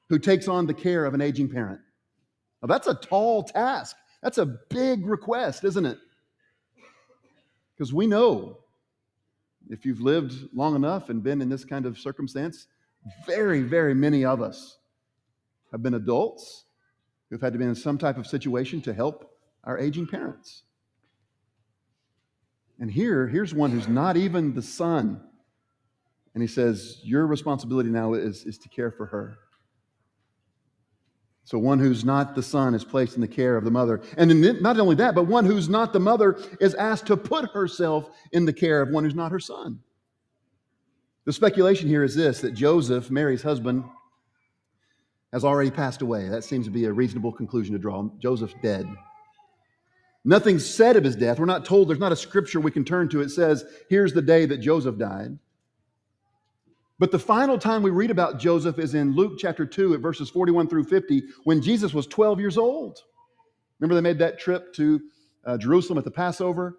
who 0.09 0.19
takes 0.19 0.49
on 0.49 0.67
the 0.67 0.75
care 0.75 1.05
of 1.05 1.15
an 1.15 1.21
aging 1.21 1.49
parent. 1.49 1.81
Now, 2.63 2.67
that's 2.67 2.87
a 2.87 2.95
tall 2.95 3.45
task. 3.45 3.97
That's 4.23 4.39
a 4.39 4.47
big 4.47 5.07
request, 5.07 5.65
isn't 5.65 5.87
it? 5.87 5.99
Because 7.77 7.93
we 7.93 8.07
know 8.07 8.59
if 9.71 9.87
you've 9.87 10.01
lived 10.01 10.35
long 10.55 10.75
enough 10.75 11.11
and 11.11 11.23
been 11.23 11.41
in 11.41 11.49
this 11.49 11.65
kind 11.65 11.87
of 11.87 11.99
circumstance, 11.99 12.67
very, 13.27 13.63
very 13.63 13.95
many 13.95 14.25
of 14.25 14.43
us 14.43 14.79
have 15.71 15.83
been 15.83 15.95
adults 15.95 16.65
who've 17.31 17.41
had 17.41 17.53
to 17.53 17.59
be 17.59 17.65
in 17.65 17.75
some 17.75 17.99
type 17.99 18.17
of 18.17 18.27
situation 18.27 18.81
to 18.83 18.93
help 18.93 19.31
our 19.65 19.79
aging 19.79 20.07
parents. 20.07 20.63
And 22.81 22.91
here, 22.91 23.27
here's 23.27 23.55
one 23.55 23.71
who's 23.71 23.89
not 23.89 24.17
even 24.17 24.55
the 24.55 24.63
son. 24.63 25.21
And 26.39 26.43
he 26.45 26.55
says, 26.55 27.01
Your 27.03 27.27
responsibility 27.27 27.89
now 27.89 28.15
is, 28.15 28.45
is 28.45 28.59
to 28.59 28.69
care 28.69 28.93
for 28.93 29.07
her. 29.07 29.39
So 31.43 31.59
one 31.59 31.81
who's 31.81 32.05
not 32.05 32.37
the 32.37 32.45
son 32.45 32.77
is 32.77 32.85
placed 32.85 33.17
in 33.17 33.21
the 33.21 33.27
care 33.27 33.57
of 33.57 33.65
the 33.65 33.73
mother. 33.73 34.03
And 34.17 34.31
then 34.31 34.63
not 34.63 34.79
only 34.79 34.95
that, 34.95 35.17
but 35.17 35.25
one 35.25 35.45
who's 35.45 35.69
not 35.69 35.93
the 35.93 35.99
mother 35.99 36.39
is 36.61 36.77
asked 36.77 37.07
to 37.07 37.17
put 37.17 37.51
herself 37.51 38.09
in 38.31 38.45
the 38.45 38.53
care 38.53 38.81
of 38.81 38.91
one 38.91 39.03
who's 39.03 39.17
not 39.17 39.33
her 39.33 39.41
son. 39.41 39.81
The 41.25 41.33
speculation 41.33 41.89
here 41.89 42.05
is 42.05 42.15
this 42.15 42.41
that 42.43 42.55
Joseph, 42.55 43.11
Mary's 43.11 43.43
husband, 43.43 43.83
has 45.33 45.45
already 45.45 45.73
passed 45.73 46.03
away. 46.03 46.29
That 46.29 46.45
seems 46.45 46.67
to 46.67 46.71
be 46.71 46.85
a 46.85 46.93
reasonable 46.93 47.33
conclusion 47.33 47.73
to 47.73 47.81
draw. 47.81 48.09
Joseph's 48.21 48.55
dead. 48.63 48.87
Nothing's 50.25 50.73
said 50.73 50.95
of 50.95 51.03
his 51.03 51.17
death. 51.17 51.41
We're 51.41 51.47
not 51.47 51.65
told, 51.65 51.89
there's 51.89 51.99
not 51.99 52.13
a 52.13 52.17
scripture 52.17 52.61
we 52.61 52.71
can 52.71 52.85
turn 52.85 53.09
to. 53.09 53.23
It 53.23 53.31
says, 53.31 53.65
here's 53.91 54.13
the 54.13 54.23
day 54.23 54.47
that 54.47 54.59
Joseph 54.59 54.99
died. 54.99 55.37
But 56.99 57.13
the 57.13 57.19
final 57.19 57.59
time 57.59 57.83
we 57.83 57.91
read 57.91 58.11
about 58.11 58.39
Joseph 58.39 58.79
is 58.79 58.95
in 58.95 59.15
Luke 59.15 59.35
chapter 59.39 59.65
2 59.65 59.95
at 59.95 60.01
verses 60.01 60.31
41 60.31 60.69
through 60.69 60.85
50 60.85 61.23
when 61.45 61.63
Jesus 61.63 61.95
was 61.95 62.07
12 62.07 62.41
years 62.41 62.59
old. 62.59 63.03
Remember, 63.79 63.95
they 63.95 64.01
made 64.01 64.19
that 64.19 64.39
trip 64.39 64.73
to 64.75 65.01
uh, 65.47 65.57
Jerusalem 65.57 65.99
at 65.99 66.05
the 66.05 66.11
Passover. 66.11 66.79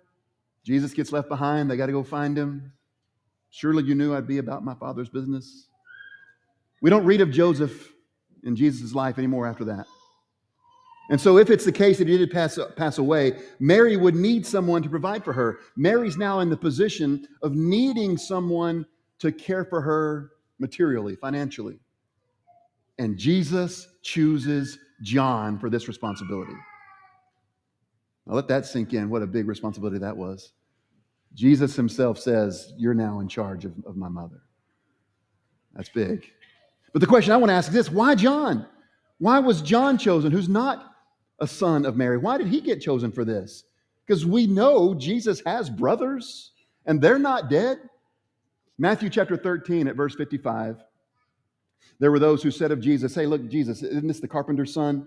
Jesus 0.66 0.94
gets 0.94 1.14
left 1.14 1.30
behind. 1.30 1.72
They 1.72 1.78
got 1.78 1.86
to 1.86 1.94
go 1.94 2.04
find 2.04 2.38
him. 2.38 2.74
Surely 3.50 3.84
you 3.84 3.96
knew 3.96 4.14
I'd 4.14 4.28
be 4.28 4.40
about 4.40 4.64
my 4.64 4.76
father's 4.76 5.10
business. 5.10 5.68
We 6.82 6.90
don't 6.90 7.06
read 7.06 7.22
of 7.22 7.32
Joseph 7.32 7.94
in 8.44 8.56
Jesus' 8.56 8.94
life 8.94 9.18
anymore 9.18 9.48
after 9.48 9.64
that. 9.66 9.86
And 11.10 11.20
so, 11.20 11.38
if 11.40 11.50
it's 11.50 11.66
the 11.66 11.72
case 11.72 11.98
that 11.98 12.08
he 12.08 12.18
did 12.18 12.30
pass, 12.30 12.60
pass 12.76 13.00
away, 13.00 13.40
Mary 13.60 13.98
would 13.98 14.16
need 14.16 14.46
someone 14.46 14.84
to 14.84 14.90
provide 14.90 15.24
for 15.24 15.34
her. 15.34 15.60
Mary's 15.76 16.18
now 16.18 16.40
in 16.42 16.50
the 16.50 16.58
position 16.58 17.28
of 17.42 17.56
needing 17.56 18.16
someone 18.16 18.86
to 19.20 19.32
care 19.32 19.66
for 19.66 19.82
her 19.82 20.32
materially, 20.60 21.16
financially. 21.16 21.80
And 22.98 23.18
Jesus 23.18 23.88
chooses 24.02 24.78
John 25.02 25.58
for 25.60 25.70
this 25.70 25.88
responsibility. 25.88 26.54
Now, 28.26 28.34
let 28.34 28.48
that 28.50 28.66
sink 28.66 28.94
in. 28.94 29.10
What 29.10 29.22
a 29.22 29.28
big 29.28 29.48
responsibility 29.48 30.00
that 30.00 30.16
was. 30.16 30.54
Jesus 31.34 31.76
himself 31.76 32.18
says, 32.18 32.74
You're 32.78 32.94
now 32.94 33.20
in 33.20 33.28
charge 33.28 33.66
of, 33.66 33.74
of 33.86 33.96
my 33.96 34.10
mother. 34.10 34.42
That's 35.74 35.90
big. 35.90 36.30
But 36.92 37.02
the 37.02 37.08
question 37.08 37.32
I 37.32 37.38
want 37.38 37.50
to 37.50 37.54
ask 37.54 37.70
is 37.70 37.74
this 37.74 37.92
why 37.92 38.16
John? 38.16 38.66
Why 39.20 39.40
was 39.40 39.62
John 39.62 39.98
chosen, 39.98 40.32
who's 40.32 40.50
not 40.50 40.90
a 41.40 41.48
son 41.48 41.86
of 41.86 41.96
Mary. 41.96 42.18
Why 42.18 42.38
did 42.38 42.48
he 42.48 42.62
get 42.62 42.82
chosen 42.82 43.12
for 43.12 43.26
this? 43.26 43.64
Because 44.06 44.26
we 44.26 44.48
know 44.48 44.94
Jesus 44.94 45.42
has 45.46 45.70
brothers 45.70 46.52
and 46.86 47.02
they're 47.02 47.20
not 47.20 47.50
dead. 47.50 47.80
Matthew 48.82 49.10
chapter 49.10 49.36
13 49.36 49.90
at 49.90 49.98
verse 49.98 50.16
55. 50.16 50.82
There 52.00 52.12
were 52.12 52.20
those 52.20 52.42
who 52.42 52.50
said 52.50 52.72
of 52.72 52.80
Jesus, 52.80 53.14
Hey, 53.14 53.26
look, 53.26 53.50
Jesus, 53.50 53.84
isn't 53.84 54.08
this 54.08 54.22
the 54.22 54.28
carpenter's 54.28 54.74
son? 54.74 55.06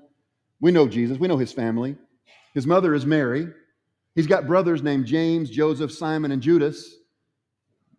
We 0.61 0.71
know 0.71 0.87
Jesus, 0.87 1.19
we 1.19 1.27
know 1.27 1.39
his 1.39 1.53
family. 1.53 1.97
His 2.53 2.67
mother 2.67 2.95
is 2.95 3.07
Mary. 3.07 3.49
He's 4.15 4.27
got 4.27 4.47
brothers 4.47 4.83
named 4.83 5.07
James, 5.07 5.49
Joseph, 5.49 5.91
Simon, 5.91 6.33
and 6.33 6.43
Judas. 6.43 6.97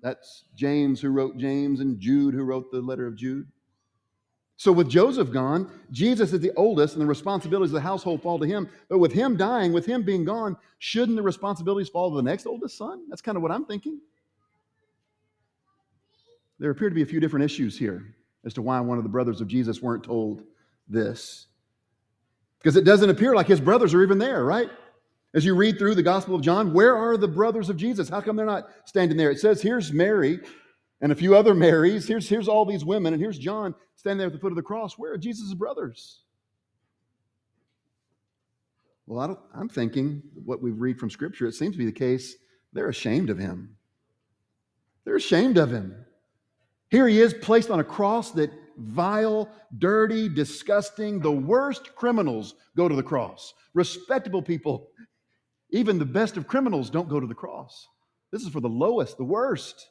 That's 0.01 0.43
James 0.55 1.01
who 1.01 1.09
wrote 1.09 1.37
James 1.37 1.79
and 1.79 1.99
Jude 1.99 2.35
who 2.35 2.43
wrote 2.43 2.71
the 2.71 2.79
letter 2.79 3.07
of 3.07 3.15
Jude. 3.15 3.47
So, 4.57 4.71
with 4.71 4.87
Joseph 4.87 5.31
gone, 5.31 5.71
Jesus 5.91 6.31
is 6.31 6.39
the 6.39 6.53
oldest, 6.55 6.93
and 6.93 7.01
the 7.01 7.07
responsibilities 7.07 7.71
of 7.71 7.75
the 7.75 7.81
household 7.81 8.21
fall 8.21 8.37
to 8.37 8.45
him. 8.45 8.69
But 8.89 8.99
with 8.99 9.11
him 9.11 9.35
dying, 9.35 9.73
with 9.73 9.87
him 9.87 10.03
being 10.03 10.23
gone, 10.23 10.55
shouldn't 10.77 11.15
the 11.17 11.23
responsibilities 11.23 11.89
fall 11.89 12.11
to 12.11 12.15
the 12.15 12.21
next 12.21 12.45
oldest 12.45 12.77
son? 12.77 13.05
That's 13.09 13.21
kind 13.21 13.35
of 13.35 13.41
what 13.41 13.51
I'm 13.51 13.65
thinking. 13.65 13.99
There 16.63 16.71
appear 16.71 16.87
to 16.87 16.95
be 16.95 17.01
a 17.01 17.05
few 17.05 17.19
different 17.19 17.43
issues 17.43 17.77
here 17.77 18.15
as 18.45 18.53
to 18.53 18.61
why 18.61 18.79
one 18.79 18.97
of 18.97 19.03
the 19.03 19.09
brothers 19.09 19.41
of 19.41 19.49
Jesus 19.49 19.81
weren't 19.81 20.05
told 20.05 20.43
this. 20.87 21.47
Because 22.57 22.77
it 22.77 22.85
doesn't 22.85 23.09
appear 23.09 23.35
like 23.35 23.47
his 23.47 23.59
brothers 23.59 23.93
are 23.93 24.01
even 24.01 24.17
there, 24.17 24.45
right? 24.45 24.69
As 25.33 25.43
you 25.43 25.55
read 25.55 25.77
through 25.77 25.95
the 25.95 26.03
Gospel 26.03 26.35
of 26.35 26.41
John, 26.41 26.71
where 26.71 26.95
are 26.95 27.17
the 27.17 27.27
brothers 27.27 27.69
of 27.69 27.75
Jesus? 27.75 28.07
How 28.07 28.21
come 28.21 28.37
they're 28.37 28.45
not 28.45 28.69
standing 28.85 29.17
there? 29.17 29.29
It 29.29 29.41
says, 29.41 29.61
here's 29.61 29.91
Mary 29.91 30.39
and 31.01 31.11
a 31.11 31.15
few 31.15 31.35
other 31.35 31.53
Marys. 31.53 32.07
Here's, 32.07 32.29
here's 32.29 32.47
all 32.47 32.63
these 32.63 32.85
women, 32.85 33.11
and 33.11 33.21
here's 33.21 33.37
John 33.37 33.75
standing 33.97 34.19
there 34.19 34.27
at 34.27 34.33
the 34.33 34.39
foot 34.39 34.53
of 34.53 34.55
the 34.55 34.61
cross. 34.61 34.97
Where 34.97 35.11
are 35.11 35.17
Jesus' 35.17 35.53
brothers? 35.53 36.21
Well, 39.05 39.37
I 39.53 39.59
am 39.59 39.67
thinking 39.67 40.23
what 40.45 40.61
we 40.61 40.71
read 40.71 40.97
from 40.97 41.09
Scripture, 41.09 41.45
it 41.45 41.55
seems 41.55 41.73
to 41.73 41.77
be 41.79 41.87
the 41.87 41.91
case 41.91 42.37
they're 42.71 42.87
ashamed 42.87 43.29
of 43.29 43.37
him. 43.37 43.75
They're 45.03 45.17
ashamed 45.17 45.57
of 45.57 45.69
him. 45.69 46.05
Here 46.93 47.07
he 47.07 47.19
is 47.21 47.33
placed 47.33 47.71
on 47.71 47.79
a 47.79 47.83
cross 47.83 48.29
that 48.33 48.51
vile, 48.77 49.49
dirty, 49.79 50.29
disgusting, 50.29 51.19
the 51.19 51.31
worst 51.31 51.95
criminals 51.95 52.53
go 52.77 52.87
to 52.87 52.93
the 52.93 53.01
cross. 53.01 53.55
Respectable 53.73 54.43
people, 54.43 54.89
even 55.71 55.97
the 55.97 56.05
best 56.05 56.37
of 56.37 56.45
criminals, 56.45 56.91
don't 56.91 57.09
go 57.09 57.19
to 57.19 57.25
the 57.25 57.33
cross. 57.33 57.87
This 58.31 58.43
is 58.43 58.49
for 58.49 58.59
the 58.59 58.69
lowest, 58.69 59.17
the 59.17 59.23
worst. 59.23 59.89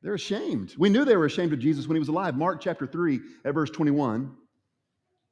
They're 0.00 0.14
ashamed. 0.14 0.76
We 0.78 0.88
knew 0.88 1.04
they 1.04 1.14
were 1.14 1.26
ashamed 1.26 1.52
of 1.52 1.58
Jesus 1.58 1.86
when 1.86 1.96
he 1.96 2.00
was 2.00 2.08
alive. 2.08 2.38
Mark 2.38 2.62
chapter 2.62 2.86
3 2.86 3.20
at 3.44 3.52
verse 3.52 3.68
21. 3.68 4.34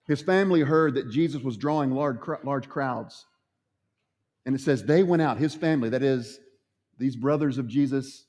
His 0.07 0.21
family 0.21 0.61
heard 0.61 0.93
that 0.97 1.11
Jesus 1.11 1.41
was 1.41 1.57
drawing 1.57 1.91
large, 1.91 2.19
large 2.45 2.69
crowds. 2.69 3.25
And 4.45 4.55
it 4.55 4.61
says 4.61 4.85
they 4.85 5.05
went 5.05 5.23
out, 5.23 5.39
his 5.39 5.55
family, 5.55 5.89
that 5.89 6.03
is, 6.03 6.39
these 6.99 7.17
brothers 7.17 7.57
of 7.57 7.67
Jesus, 7.67 8.27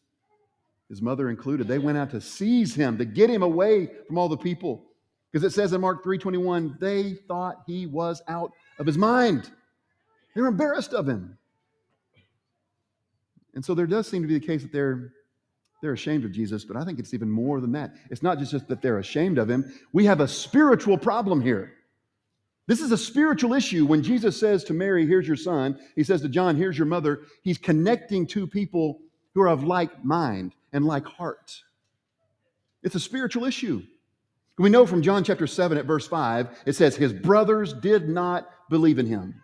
his 0.94 1.02
mother 1.02 1.32
included, 1.32 1.68
they 1.68 1.80
went 1.80 1.98
out 1.98 2.12
to 2.12 2.22
seize 2.22 2.76
him, 2.76 3.00
to 3.00 3.06
get 3.06 3.28
him 3.28 3.42
away 3.42 3.90
from 4.06 4.20
all 4.20 4.30
the 4.30 4.38
people. 4.38 4.86
Because 5.32 5.44
it 5.44 5.56
says 5.56 5.74
in 5.74 5.82
Mark 5.82 6.04
3:21, 6.04 6.78
they 6.80 7.16
thought 7.28 7.64
he 7.66 7.88
was 7.88 8.22
out 8.28 8.52
of 8.78 8.86
his 8.86 8.96
mind. 8.96 9.50
They 10.36 10.42
were 10.42 10.50
embarrassed 10.50 10.94
of 10.94 11.10
him. 11.10 11.36
And 13.56 13.66
so 13.66 13.74
there 13.74 13.88
does 13.88 14.08
seem 14.08 14.22
to 14.22 14.28
be 14.28 14.38
the 14.38 14.46
case 14.46 14.62
that 14.62 14.72
they're 14.72 15.14
they're 15.82 15.94
ashamed 15.94 16.26
of 16.26 16.32
Jesus, 16.32 16.64
but 16.64 16.78
I 16.78 16.86
think 16.86 17.00
it's 17.00 17.14
even 17.16 17.30
more 17.30 17.60
than 17.60 17.72
that. 17.72 17.96
It's 18.12 18.22
not 18.22 18.38
just 18.38 18.68
that 18.68 18.82
they're 18.82 19.00
ashamed 19.00 19.40
of 19.40 19.50
him, 19.50 19.74
we 19.94 20.06
have 20.06 20.22
a 20.22 20.28
spiritual 20.28 20.98
problem 20.98 21.42
here. 21.42 21.74
This 22.68 22.80
is 22.80 22.92
a 22.92 22.98
spiritual 22.98 23.54
issue. 23.54 23.86
When 23.86 24.04
Jesus 24.04 24.40
says 24.40 24.64
to 24.66 24.74
Mary, 24.74 25.08
Here's 25.08 25.28
your 25.28 25.36
son, 25.36 25.80
he 25.96 26.04
says 26.04 26.22
to 26.22 26.30
John, 26.30 26.56
Here's 26.56 26.78
your 26.78 26.86
mother, 26.86 27.24
he's 27.42 27.58
connecting 27.58 28.28
two 28.28 28.46
people 28.46 29.00
who 29.34 29.42
are 29.42 29.50
of 29.50 29.64
like 29.64 30.06
mind 30.06 30.54
and 30.74 30.86
like 30.86 31.06
heart. 31.06 31.56
It's 32.82 32.96
a 32.96 33.00
spiritual 33.00 33.46
issue. 33.46 33.84
We 34.58 34.70
know 34.70 34.86
from 34.86 35.02
John 35.02 35.24
chapter 35.24 35.48
7 35.48 35.78
at 35.78 35.86
verse 35.86 36.08
5, 36.08 36.64
it 36.66 36.74
says, 36.74 36.96
His 36.96 37.14
brothers 37.14 37.74
did 37.74 38.10
not 38.10 38.48
believe 38.70 39.00
in 39.00 39.08
him. 39.08 39.42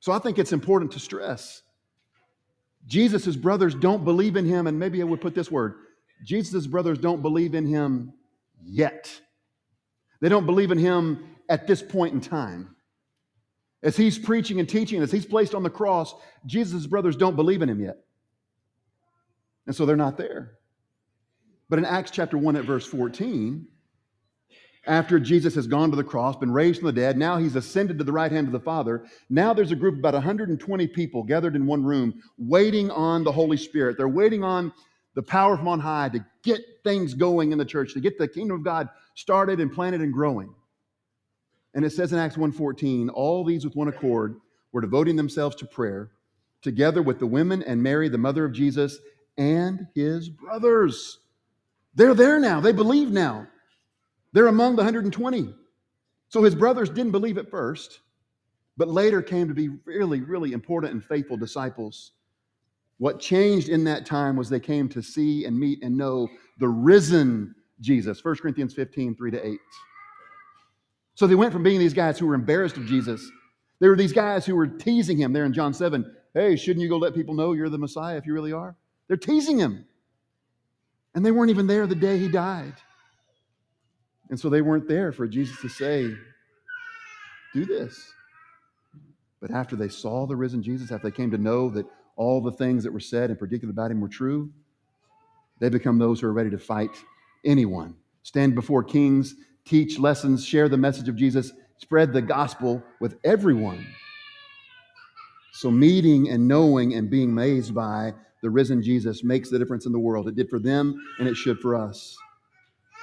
So 0.00 0.12
I 0.12 0.18
think 0.18 0.38
it's 0.38 0.52
important 0.52 0.92
to 0.92 1.00
stress 1.00 1.62
Jesus' 2.86 3.36
brothers 3.36 3.74
don't 3.74 4.04
believe 4.04 4.36
in 4.36 4.44
him, 4.44 4.66
and 4.66 4.78
maybe 4.78 5.00
I 5.00 5.04
would 5.04 5.20
put 5.20 5.34
this 5.34 5.50
word 5.50 5.74
Jesus' 6.24 6.66
brothers 6.66 6.98
don't 6.98 7.22
believe 7.22 7.54
in 7.54 7.66
him 7.66 8.12
yet. 8.62 9.10
They 10.20 10.28
don't 10.28 10.46
believe 10.46 10.70
in 10.70 10.78
him 10.78 11.36
at 11.48 11.66
this 11.66 11.82
point 11.82 12.14
in 12.14 12.20
time. 12.20 12.76
As 13.82 13.96
he's 13.96 14.18
preaching 14.18 14.60
and 14.60 14.68
teaching, 14.68 15.02
as 15.02 15.10
he's 15.10 15.26
placed 15.26 15.54
on 15.54 15.64
the 15.64 15.70
cross, 15.70 16.14
Jesus' 16.46 16.86
brothers 16.86 17.16
don't 17.16 17.34
believe 17.34 17.62
in 17.62 17.68
him 17.68 17.80
yet. 17.80 17.96
And 19.66 19.74
so 19.74 19.86
they're 19.86 19.96
not 19.96 20.16
there. 20.16 20.52
But 21.68 21.78
in 21.78 21.84
Acts 21.84 22.10
chapter 22.10 22.36
1 22.36 22.56
at 22.56 22.64
verse 22.64 22.86
14, 22.86 23.66
after 24.86 25.20
Jesus 25.20 25.54
has 25.54 25.68
gone 25.68 25.90
to 25.90 25.96
the 25.96 26.02
cross, 26.02 26.36
been 26.36 26.52
raised 26.52 26.80
from 26.80 26.86
the 26.86 26.92
dead, 26.92 27.16
now 27.16 27.36
he's 27.36 27.54
ascended 27.54 27.98
to 27.98 28.04
the 28.04 28.12
right 28.12 28.32
hand 28.32 28.48
of 28.48 28.52
the 28.52 28.60
Father. 28.60 29.04
Now 29.30 29.54
there's 29.54 29.70
a 29.70 29.76
group 29.76 29.94
of 29.94 30.00
about 30.00 30.14
120 30.14 30.86
people 30.88 31.22
gathered 31.22 31.54
in 31.54 31.66
one 31.66 31.84
room 31.84 32.20
waiting 32.36 32.90
on 32.90 33.22
the 33.22 33.30
Holy 33.30 33.56
Spirit. 33.56 33.96
They're 33.96 34.08
waiting 34.08 34.42
on 34.42 34.72
the 35.14 35.22
power 35.22 35.56
from 35.56 35.68
on 35.68 35.78
high 35.78 36.08
to 36.08 36.24
get 36.42 36.60
things 36.82 37.14
going 37.14 37.52
in 37.52 37.58
the 37.58 37.64
church, 37.64 37.92
to 37.94 38.00
get 38.00 38.18
the 38.18 38.26
kingdom 38.26 38.56
of 38.56 38.64
God 38.64 38.88
started 39.14 39.60
and 39.60 39.72
planted 39.72 40.00
and 40.00 40.12
growing. 40.12 40.52
And 41.74 41.84
it 41.84 41.90
says 41.90 42.12
in 42.12 42.18
Acts 42.18 42.36
1:14, 42.36 43.08
all 43.08 43.44
these 43.44 43.64
with 43.64 43.76
one 43.76 43.88
accord 43.88 44.40
were 44.72 44.80
devoting 44.80 45.16
themselves 45.16 45.54
to 45.56 45.66
prayer, 45.66 46.10
together 46.60 47.02
with 47.02 47.18
the 47.18 47.26
women 47.26 47.62
and 47.62 47.82
Mary, 47.82 48.08
the 48.08 48.18
mother 48.18 48.44
of 48.44 48.52
Jesus, 48.52 48.98
and 49.36 49.86
his 49.94 50.28
brothers. 50.28 51.18
They're 51.94 52.14
there 52.14 52.38
now. 52.38 52.60
They 52.60 52.72
believe 52.72 53.10
now. 53.10 53.46
They're 54.32 54.46
among 54.46 54.76
the 54.76 54.82
120. 54.82 55.54
So 56.28 56.42
his 56.42 56.54
brothers 56.54 56.88
didn't 56.88 57.12
believe 57.12 57.36
at 57.36 57.50
first, 57.50 58.00
but 58.76 58.88
later 58.88 59.20
came 59.20 59.48
to 59.48 59.54
be 59.54 59.68
really, 59.84 60.20
really 60.20 60.52
important 60.52 60.92
and 60.92 61.04
faithful 61.04 61.36
disciples. 61.36 62.12
What 62.98 63.20
changed 63.20 63.68
in 63.68 63.84
that 63.84 64.06
time 64.06 64.36
was 64.36 64.48
they 64.48 64.60
came 64.60 64.88
to 64.90 65.02
see 65.02 65.44
and 65.44 65.58
meet 65.58 65.82
and 65.82 65.96
know 65.96 66.28
the 66.58 66.68
risen 66.68 67.54
Jesus. 67.80 68.24
1 68.24 68.36
Corinthians 68.36 68.72
15, 68.74 69.14
3 69.14 69.30
to 69.32 69.46
8. 69.46 69.58
So 71.14 71.26
they 71.26 71.34
went 71.34 71.52
from 71.52 71.62
being 71.62 71.78
these 71.78 71.92
guys 71.92 72.18
who 72.18 72.26
were 72.26 72.34
embarrassed 72.34 72.76
of 72.76 72.86
Jesus. 72.86 73.30
They 73.80 73.88
were 73.88 73.96
these 73.96 74.12
guys 74.12 74.46
who 74.46 74.56
were 74.56 74.68
teasing 74.68 75.18
him 75.18 75.32
there 75.32 75.44
in 75.44 75.52
John 75.52 75.74
7. 75.74 76.10
Hey, 76.32 76.56
shouldn't 76.56 76.82
you 76.82 76.88
go 76.88 76.96
let 76.96 77.14
people 77.14 77.34
know 77.34 77.52
you're 77.52 77.68
the 77.68 77.76
Messiah 77.76 78.16
if 78.16 78.24
you 78.24 78.32
really 78.32 78.52
are? 78.52 78.76
They're 79.12 79.18
teasing 79.18 79.58
him. 79.58 79.84
And 81.14 81.22
they 81.22 81.32
weren't 81.32 81.50
even 81.50 81.66
there 81.66 81.86
the 81.86 81.94
day 81.94 82.16
he 82.16 82.28
died. 82.28 82.72
And 84.30 84.40
so 84.40 84.48
they 84.48 84.62
weren't 84.62 84.88
there 84.88 85.12
for 85.12 85.28
Jesus 85.28 85.60
to 85.60 85.68
say, 85.68 86.16
Do 87.52 87.66
this. 87.66 88.10
But 89.38 89.50
after 89.50 89.76
they 89.76 89.90
saw 89.90 90.26
the 90.26 90.34
risen 90.34 90.62
Jesus, 90.62 90.90
after 90.90 91.10
they 91.10 91.14
came 91.14 91.30
to 91.30 91.36
know 91.36 91.68
that 91.68 91.84
all 92.16 92.40
the 92.40 92.52
things 92.52 92.84
that 92.84 92.92
were 92.94 93.00
said 93.00 93.28
and 93.28 93.38
predicted 93.38 93.68
about 93.68 93.90
him 93.90 94.00
were 94.00 94.08
true, 94.08 94.50
they 95.60 95.68
become 95.68 95.98
those 95.98 96.22
who 96.22 96.28
are 96.28 96.32
ready 96.32 96.48
to 96.48 96.58
fight 96.58 96.96
anyone, 97.44 97.94
stand 98.22 98.54
before 98.54 98.82
kings, 98.82 99.34
teach 99.66 99.98
lessons, 99.98 100.42
share 100.42 100.70
the 100.70 100.78
message 100.78 101.10
of 101.10 101.16
Jesus, 101.16 101.52
spread 101.76 102.14
the 102.14 102.22
gospel 102.22 102.82
with 102.98 103.18
everyone. 103.24 103.86
So, 105.52 105.70
meeting 105.70 106.30
and 106.30 106.48
knowing 106.48 106.94
and 106.94 107.10
being 107.10 107.32
amazed 107.32 107.74
by 107.74 108.14
the 108.42 108.50
risen 108.50 108.82
Jesus 108.82 109.24
makes 109.24 109.48
the 109.48 109.58
difference 109.58 109.86
in 109.86 109.92
the 109.92 109.98
world. 109.98 110.28
It 110.28 110.34
did 110.34 110.50
for 110.50 110.58
them, 110.58 111.00
and 111.18 111.28
it 111.28 111.36
should 111.36 111.58
for 111.60 111.74
us. 111.74 112.16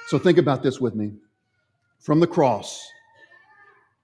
So 0.06 0.18
think 0.18 0.38
about 0.38 0.62
this 0.62 0.80
with 0.80 0.94
me. 0.94 1.12
From 1.98 2.20
the 2.20 2.26
cross, 2.26 2.86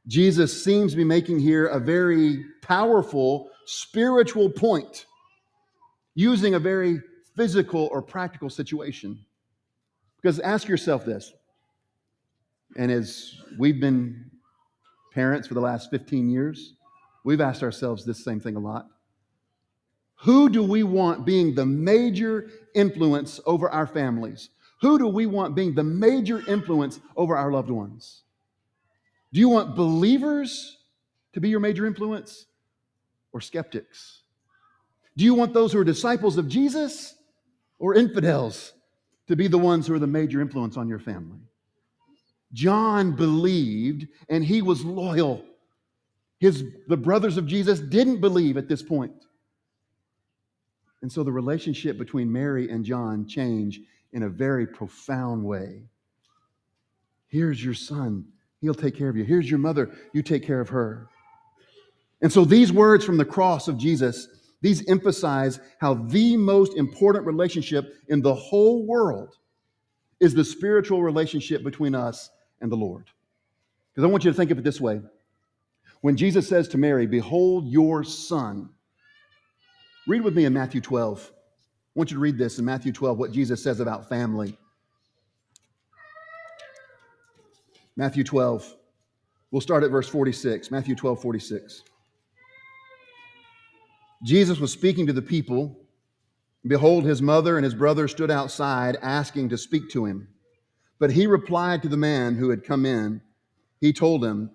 Jesus 0.07 0.65
seems 0.65 0.93
to 0.93 0.97
be 0.97 1.05
making 1.05 1.39
here 1.39 1.67
a 1.67 1.79
very 1.79 2.45
powerful 2.63 3.51
spiritual 3.67 4.49
point 4.49 5.07
using 6.15 6.55
a 6.55 6.59
very 6.59 7.01
physical 7.35 7.89
or 7.93 8.01
practical 8.01 8.49
situation. 8.49 9.19
Because 10.21 10.41
ask 10.41 10.69
yourself 10.69 11.05
this, 11.05 11.33
and 12.77 12.91
as 12.91 13.35
we've 13.59 13.81
been 13.81 14.31
parents 15.13 15.49
for 15.49 15.55
the 15.55 15.61
last 15.61 15.91
15 15.91 16.31
years, 16.31 16.75
we've 17.25 17.41
asked 17.41 17.63
ourselves 17.63 18.05
this 18.05 18.25
same 18.25 18.41
thing 18.41 18.57
a 18.57 18.61
lot. 18.61 18.87
Who 20.21 20.49
do 20.49 20.63
we 20.63 20.83
want 20.83 21.25
being 21.27 21.55
the 21.55 21.67
major 21.67 22.51
influence 22.75 23.41
over 23.47 23.69
our 23.69 23.87
families? 23.87 24.51
Who 24.81 24.99
do 24.99 25.07
we 25.07 25.27
want 25.27 25.55
being 25.55 25.75
the 25.75 25.85
major 25.85 26.43
influence 26.49 27.01
over 27.17 27.37
our 27.37 27.51
loved 27.51 27.71
ones? 27.71 28.23
Do 29.33 29.41
you 29.41 29.49
want 29.49 29.77
believers 29.77 30.79
to 31.33 31.41
be 31.41 31.49
your 31.49 31.61
major 31.61 31.87
influence 31.87 32.47
or 33.33 33.41
skeptics? 33.41 34.23
Do 35.17 35.25
you 35.25 35.35
want 35.35 35.55
those 35.55 35.73
who 35.73 35.79
are 35.79 35.85
disciples 35.85 36.39
of 36.39 36.49
Jesus 36.49 37.15
or 37.79 37.95
infidels 37.95 38.73
to 39.29 39.37
be 39.37 39.49
the 39.49 39.59
ones 39.59 39.87
who 39.87 39.95
are 39.95 39.99
the 39.99 40.07
major 40.07 40.41
influence 40.41 40.77
on 40.77 40.89
your 40.89 40.99
family? 40.99 41.41
John 42.53 43.17
believed 43.17 44.07
and 44.29 44.45
he 44.45 44.63
was 44.63 44.85
loyal. 44.85 45.45
His, 46.39 46.65
the 46.87 46.97
brothers 46.97 47.37
of 47.37 47.47
Jesus 47.47 47.81
didn't 47.81 48.21
believe 48.21 48.57
at 48.57 48.69
this 48.69 48.83
point. 48.83 49.26
And 51.03 51.13
so 51.13 51.23
the 51.23 51.33
relationship 51.33 51.99
between 51.99 52.33
Mary 52.33 52.71
and 52.71 52.85
John 52.85 53.27
changed 53.27 53.83
in 54.13 54.23
a 54.23 54.29
very 54.29 54.67
profound 54.67 55.45
way. 55.45 55.83
Here's 57.29 57.63
your 57.63 57.75
son, 57.75 58.27
he'll 58.61 58.75
take 58.75 58.97
care 58.97 59.09
of 59.09 59.17
you. 59.17 59.25
Here's 59.25 59.49
your 59.51 59.59
mother, 59.59 59.91
you 60.13 60.23
take 60.23 60.47
care 60.47 60.61
of 60.61 60.69
her. 60.71 61.09
And 62.23 62.33
so 62.33 62.45
these 62.45 62.73
words 62.73 63.05
from 63.05 63.19
the 63.19 63.25
cross 63.25 63.69
of 63.69 63.77
Jesus, 63.77 64.29
these 64.63 64.89
emphasize 64.89 65.61
how 65.79 65.95
the 65.95 66.37
most 66.37 66.77
important 66.77 67.27
relationship 67.27 67.95
in 68.09 68.23
the 68.23 68.35
whole 68.35 68.87
world 68.87 69.37
is 70.19 70.35
the 70.35 70.45
spiritual 70.45 71.03
relationship 71.03 71.63
between 71.63 71.95
us 71.95 72.31
and 72.61 72.73
the 72.73 72.77
Lord. 72.77 73.11
Because 73.93 74.09
I 74.09 74.11
want 74.11 74.25
you 74.25 74.31
to 74.31 74.37
think 74.37 74.51
of 74.51 74.59
it 74.59 74.65
this 74.65 74.81
way. 74.81 75.01
When 76.01 76.17
Jesus 76.17 76.49
says 76.49 76.69
to 76.69 76.79
Mary, 76.79 77.07
Behold 77.07 77.69
your 77.69 78.03
son, 78.05 78.71
read 80.07 80.23
with 80.23 80.35
me 80.35 80.45
in 80.45 80.53
Matthew 80.53 80.81
12. 80.81 81.31
I 81.33 81.99
want 81.99 82.11
you 82.11 82.17
to 82.17 82.21
read 82.21 82.39
this 82.39 82.59
in 82.59 82.65
Matthew 82.65 82.93
12, 82.93 83.19
what 83.19 83.33
Jesus 83.33 83.63
says 83.63 83.81
about 83.81 84.09
family. 84.09 84.57
Matthew 87.97 88.25
12. 88.25 88.77
We'll 89.51 89.61
start 89.61 89.83
at 89.83 89.91
verse 89.91 90.09
46. 90.09 90.71
Matthew 90.71 90.95
12, 90.95 91.21
46. 91.21 91.83
Jesus 94.25 94.59
was 94.59 94.73
speaking 94.73 95.07
to 95.07 95.13
the 95.13 95.23
people. 95.23 95.77
Behold, 96.67 97.05
his 97.05 97.23
mother 97.23 97.57
and 97.57 97.65
his 97.65 97.75
brother 97.75 98.09
stood 98.09 98.31
outside 98.31 98.99
asking 99.03 99.49
to 99.49 99.59
speak 99.59 99.89
to 99.91 100.05
him. 100.05 100.29
But 100.99 101.11
he 101.11 101.27
replied 101.27 101.83
to 101.83 101.89
the 101.89 101.97
man 101.97 102.35
who 102.35 102.51
had 102.51 102.65
come 102.65 102.85
in. 102.85 103.21
He 103.81 103.93
told 103.93 104.25
him, 104.25 104.51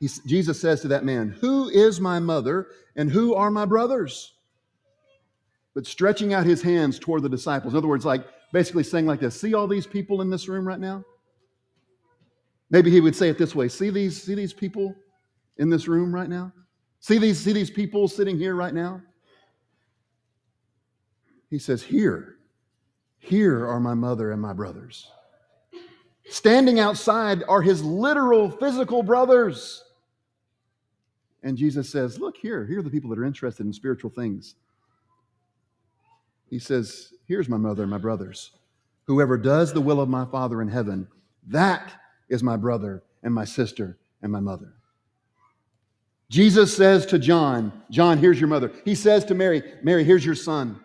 he, 0.00 0.08
Jesus 0.26 0.60
says 0.60 0.80
to 0.82 0.88
that 0.88 1.04
man, 1.04 1.30
Who 1.40 1.68
is 1.68 2.00
my 2.00 2.18
mother 2.18 2.68
and 2.96 3.10
who 3.10 3.34
are 3.34 3.50
my 3.50 3.64
brothers? 3.64 4.33
But 5.74 5.86
stretching 5.86 6.32
out 6.32 6.46
his 6.46 6.62
hands 6.62 6.98
toward 6.98 7.22
the 7.22 7.28
disciples. 7.28 7.74
In 7.74 7.78
other 7.78 7.88
words, 7.88 8.04
like 8.04 8.24
basically 8.52 8.84
saying 8.84 9.06
like 9.06 9.20
this 9.20 9.38
See 9.38 9.54
all 9.54 9.66
these 9.66 9.86
people 9.86 10.20
in 10.20 10.30
this 10.30 10.48
room 10.48 10.66
right 10.66 10.80
now? 10.80 11.04
Maybe 12.70 12.90
he 12.90 13.00
would 13.00 13.16
say 13.16 13.28
it 13.28 13.38
this 13.38 13.54
way 13.54 13.68
See 13.68 13.90
these, 13.90 14.22
see 14.22 14.34
these 14.34 14.52
people 14.52 14.94
in 15.58 15.68
this 15.68 15.88
room 15.88 16.14
right 16.14 16.28
now? 16.28 16.52
See 17.00 17.18
these, 17.18 17.38
see 17.38 17.52
these 17.52 17.70
people 17.70 18.08
sitting 18.08 18.38
here 18.38 18.54
right 18.54 18.72
now? 18.72 19.02
He 21.50 21.58
says, 21.58 21.82
Here, 21.82 22.36
here 23.18 23.66
are 23.66 23.80
my 23.80 23.94
mother 23.94 24.32
and 24.32 24.40
my 24.40 24.52
brothers. 24.52 25.10
Standing 26.26 26.80
outside 26.80 27.44
are 27.48 27.60
his 27.60 27.82
literal 27.84 28.50
physical 28.50 29.02
brothers. 29.02 29.84
And 31.42 31.58
Jesus 31.58 31.90
says, 31.90 32.18
Look 32.18 32.36
here, 32.36 32.64
here 32.64 32.78
are 32.78 32.82
the 32.82 32.90
people 32.90 33.10
that 33.10 33.18
are 33.18 33.24
interested 33.24 33.66
in 33.66 33.72
spiritual 33.72 34.10
things. 34.10 34.54
He 36.48 36.58
says, 36.58 37.12
Here's 37.26 37.48
my 37.48 37.56
mother 37.56 37.82
and 37.82 37.90
my 37.90 37.98
brothers. 37.98 38.52
Whoever 39.06 39.36
does 39.36 39.72
the 39.72 39.80
will 39.80 40.00
of 40.00 40.08
my 40.08 40.24
Father 40.24 40.62
in 40.62 40.68
heaven, 40.68 41.08
that 41.48 41.92
is 42.28 42.42
my 42.42 42.56
brother 42.56 43.02
and 43.22 43.34
my 43.34 43.44
sister 43.44 43.98
and 44.22 44.32
my 44.32 44.40
mother. 44.40 44.74
Jesus 46.30 46.74
says 46.74 47.06
to 47.06 47.18
John, 47.18 47.72
John, 47.90 48.18
here's 48.18 48.40
your 48.40 48.48
mother. 48.48 48.72
He 48.84 48.94
says 48.94 49.24
to 49.26 49.34
Mary, 49.34 49.62
Mary, 49.82 50.04
here's 50.04 50.24
your 50.24 50.34
son. 50.34 50.80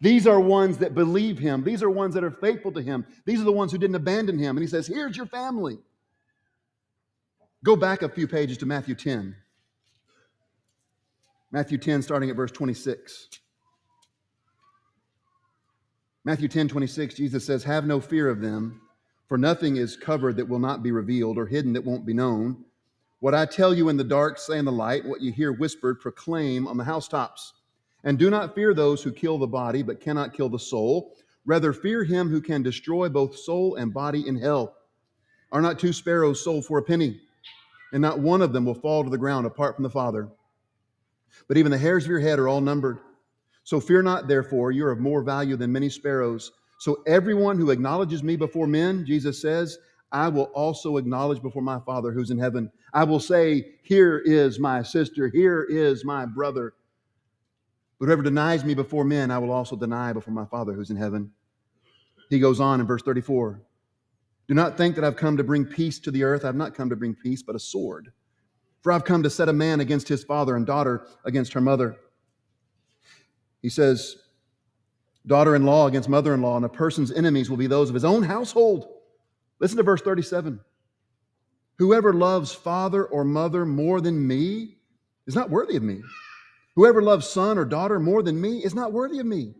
These 0.00 0.26
are 0.26 0.38
ones 0.40 0.78
that 0.78 0.94
believe 0.94 1.38
him. 1.38 1.64
These 1.64 1.82
are 1.82 1.90
ones 1.90 2.14
that 2.14 2.24
are 2.24 2.30
faithful 2.30 2.72
to 2.72 2.82
him. 2.82 3.06
These 3.24 3.40
are 3.40 3.44
the 3.44 3.52
ones 3.52 3.72
who 3.72 3.78
didn't 3.78 3.96
abandon 3.96 4.38
him. 4.38 4.56
And 4.56 4.62
he 4.62 4.68
says, 4.68 4.86
Here's 4.86 5.16
your 5.16 5.26
family. 5.26 5.78
Go 7.64 7.76
back 7.76 8.02
a 8.02 8.08
few 8.08 8.28
pages 8.28 8.58
to 8.58 8.66
Matthew 8.66 8.94
10. 8.94 9.34
Matthew 11.50 11.78
10, 11.78 12.02
starting 12.02 12.28
at 12.30 12.36
verse 12.36 12.52
26. 12.52 13.28
Matthew 16.26 16.48
10, 16.48 16.66
26, 16.66 17.14
Jesus 17.14 17.46
says, 17.46 17.62
Have 17.62 17.86
no 17.86 18.00
fear 18.00 18.28
of 18.28 18.40
them, 18.40 18.80
for 19.28 19.38
nothing 19.38 19.76
is 19.76 19.96
covered 19.96 20.34
that 20.38 20.48
will 20.48 20.58
not 20.58 20.82
be 20.82 20.90
revealed, 20.90 21.38
or 21.38 21.46
hidden 21.46 21.72
that 21.74 21.84
won't 21.84 22.04
be 22.04 22.12
known. 22.14 22.64
What 23.20 23.32
I 23.32 23.46
tell 23.46 23.72
you 23.72 23.90
in 23.90 23.96
the 23.96 24.02
dark, 24.02 24.40
say 24.40 24.58
in 24.58 24.64
the 24.64 24.72
light. 24.72 25.04
What 25.04 25.20
you 25.20 25.30
hear 25.30 25.52
whispered, 25.52 26.00
proclaim 26.00 26.66
on 26.66 26.78
the 26.78 26.82
housetops. 26.82 27.52
And 28.02 28.18
do 28.18 28.28
not 28.28 28.56
fear 28.56 28.74
those 28.74 29.04
who 29.04 29.12
kill 29.12 29.38
the 29.38 29.46
body, 29.46 29.84
but 29.84 30.00
cannot 30.00 30.34
kill 30.34 30.48
the 30.48 30.58
soul. 30.58 31.14
Rather, 31.44 31.72
fear 31.72 32.02
him 32.02 32.28
who 32.28 32.40
can 32.40 32.60
destroy 32.60 33.08
both 33.08 33.38
soul 33.38 33.76
and 33.76 33.94
body 33.94 34.26
in 34.26 34.34
hell. 34.34 34.74
Are 35.52 35.62
not 35.62 35.78
two 35.78 35.92
sparrows 35.92 36.42
sold 36.42 36.66
for 36.66 36.78
a 36.78 36.82
penny? 36.82 37.20
And 37.92 38.02
not 38.02 38.18
one 38.18 38.42
of 38.42 38.52
them 38.52 38.64
will 38.64 38.74
fall 38.74 39.04
to 39.04 39.10
the 39.10 39.16
ground 39.16 39.46
apart 39.46 39.76
from 39.76 39.84
the 39.84 39.90
Father. 39.90 40.28
But 41.46 41.56
even 41.56 41.70
the 41.70 41.78
hairs 41.78 42.02
of 42.02 42.10
your 42.10 42.18
head 42.18 42.40
are 42.40 42.48
all 42.48 42.60
numbered. 42.60 42.98
So 43.66 43.80
fear 43.80 44.00
not, 44.00 44.28
therefore, 44.28 44.70
you 44.70 44.86
are 44.86 44.92
of 44.92 45.00
more 45.00 45.24
value 45.24 45.56
than 45.56 45.72
many 45.72 45.88
sparrows. 45.88 46.52
So 46.78 47.02
everyone 47.04 47.58
who 47.58 47.72
acknowledges 47.72 48.22
me 48.22 48.36
before 48.36 48.68
men, 48.68 49.04
Jesus 49.04 49.42
says, 49.42 49.76
I 50.12 50.28
will 50.28 50.52
also 50.54 50.98
acknowledge 50.98 51.42
before 51.42 51.62
my 51.62 51.80
Father 51.80 52.12
who's 52.12 52.30
in 52.30 52.38
heaven. 52.38 52.70
I 52.94 53.02
will 53.02 53.18
say, 53.18 53.74
Here 53.82 54.22
is 54.24 54.60
my 54.60 54.84
sister, 54.84 55.26
here 55.26 55.66
is 55.68 56.04
my 56.04 56.26
brother. 56.26 56.74
But 57.98 58.06
whoever 58.06 58.22
denies 58.22 58.64
me 58.64 58.74
before 58.74 59.02
men, 59.02 59.32
I 59.32 59.38
will 59.38 59.50
also 59.50 59.74
deny 59.74 60.12
before 60.12 60.32
my 60.32 60.44
Father 60.44 60.72
who's 60.72 60.90
in 60.90 60.96
heaven. 60.96 61.32
He 62.30 62.38
goes 62.38 62.60
on 62.60 62.80
in 62.80 62.86
verse 62.86 63.02
34 63.02 63.60
Do 64.46 64.54
not 64.54 64.76
think 64.76 64.94
that 64.94 65.02
I've 65.02 65.16
come 65.16 65.36
to 65.38 65.44
bring 65.44 65.64
peace 65.64 65.98
to 66.00 66.12
the 66.12 66.22
earth. 66.22 66.44
I've 66.44 66.54
not 66.54 66.76
come 66.76 66.88
to 66.90 66.96
bring 66.96 67.16
peace, 67.16 67.42
but 67.42 67.56
a 67.56 67.60
sword. 67.60 68.12
For 68.82 68.92
I've 68.92 69.04
come 69.04 69.24
to 69.24 69.30
set 69.30 69.48
a 69.48 69.52
man 69.52 69.80
against 69.80 70.06
his 70.06 70.22
father 70.22 70.54
and 70.54 70.64
daughter 70.64 71.08
against 71.24 71.52
her 71.54 71.60
mother. 71.60 71.96
He 73.66 73.70
says, 73.70 74.14
Daughter 75.26 75.56
in 75.56 75.64
law 75.64 75.88
against 75.88 76.08
mother 76.08 76.32
in 76.32 76.40
law, 76.40 76.54
and 76.54 76.64
a 76.64 76.68
person's 76.68 77.10
enemies 77.10 77.50
will 77.50 77.56
be 77.56 77.66
those 77.66 77.88
of 77.88 77.94
his 77.94 78.04
own 78.04 78.22
household. 78.22 78.86
Listen 79.58 79.76
to 79.78 79.82
verse 79.82 80.00
37. 80.02 80.60
Whoever 81.78 82.12
loves 82.12 82.52
father 82.52 83.04
or 83.04 83.24
mother 83.24 83.66
more 83.66 84.00
than 84.00 84.24
me 84.24 84.76
is 85.26 85.34
not 85.34 85.50
worthy 85.50 85.74
of 85.74 85.82
me. 85.82 86.00
Whoever 86.76 87.02
loves 87.02 87.28
son 87.28 87.58
or 87.58 87.64
daughter 87.64 87.98
more 87.98 88.22
than 88.22 88.40
me 88.40 88.58
is 88.58 88.72
not 88.72 88.92
worthy 88.92 89.18
of 89.18 89.26
me. 89.26 89.54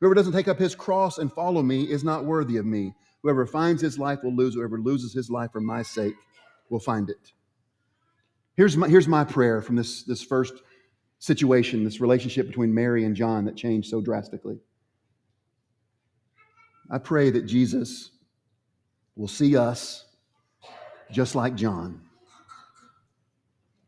Whoever 0.00 0.14
doesn't 0.14 0.34
take 0.34 0.46
up 0.46 0.58
his 0.58 0.74
cross 0.74 1.16
and 1.16 1.32
follow 1.32 1.62
me 1.62 1.84
is 1.84 2.04
not 2.04 2.26
worthy 2.26 2.58
of 2.58 2.66
me. 2.66 2.92
Whoever 3.22 3.46
finds 3.46 3.80
his 3.80 3.98
life 3.98 4.18
will 4.22 4.36
lose. 4.36 4.56
Whoever 4.56 4.78
loses 4.78 5.14
his 5.14 5.30
life 5.30 5.52
for 5.52 5.62
my 5.62 5.80
sake 5.80 6.16
will 6.68 6.80
find 6.80 7.08
it. 7.08 7.32
Here's 8.58 8.76
my, 8.76 8.90
here's 8.90 9.08
my 9.08 9.24
prayer 9.24 9.62
from 9.62 9.76
this, 9.76 10.02
this 10.02 10.22
first 10.22 10.52
situation, 11.18 11.84
this 11.84 12.00
relationship 12.00 12.46
between 12.46 12.74
Mary 12.74 13.04
and 13.04 13.16
John 13.16 13.44
that 13.46 13.56
changed 13.56 13.88
so 13.88 14.00
drastically. 14.00 14.58
I 16.90 16.98
pray 16.98 17.30
that 17.30 17.46
Jesus 17.46 18.10
will 19.16 19.28
see 19.28 19.56
us 19.56 20.04
just 21.10 21.34
like 21.34 21.54
John 21.54 22.02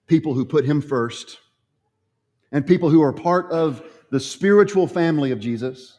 people 0.09 0.35
who 0.35 0.45
put 0.45 0.64
him 0.64 0.81
first 0.81 1.38
and 2.51 2.67
people 2.67 2.91
who 2.91 3.03
are 3.03 3.12
part 3.12 3.53
of 3.53 3.83
the 4.11 4.19
spiritual 4.19 4.88
family 4.88 5.31
of 5.31 5.38
Jesus. 5.38 5.99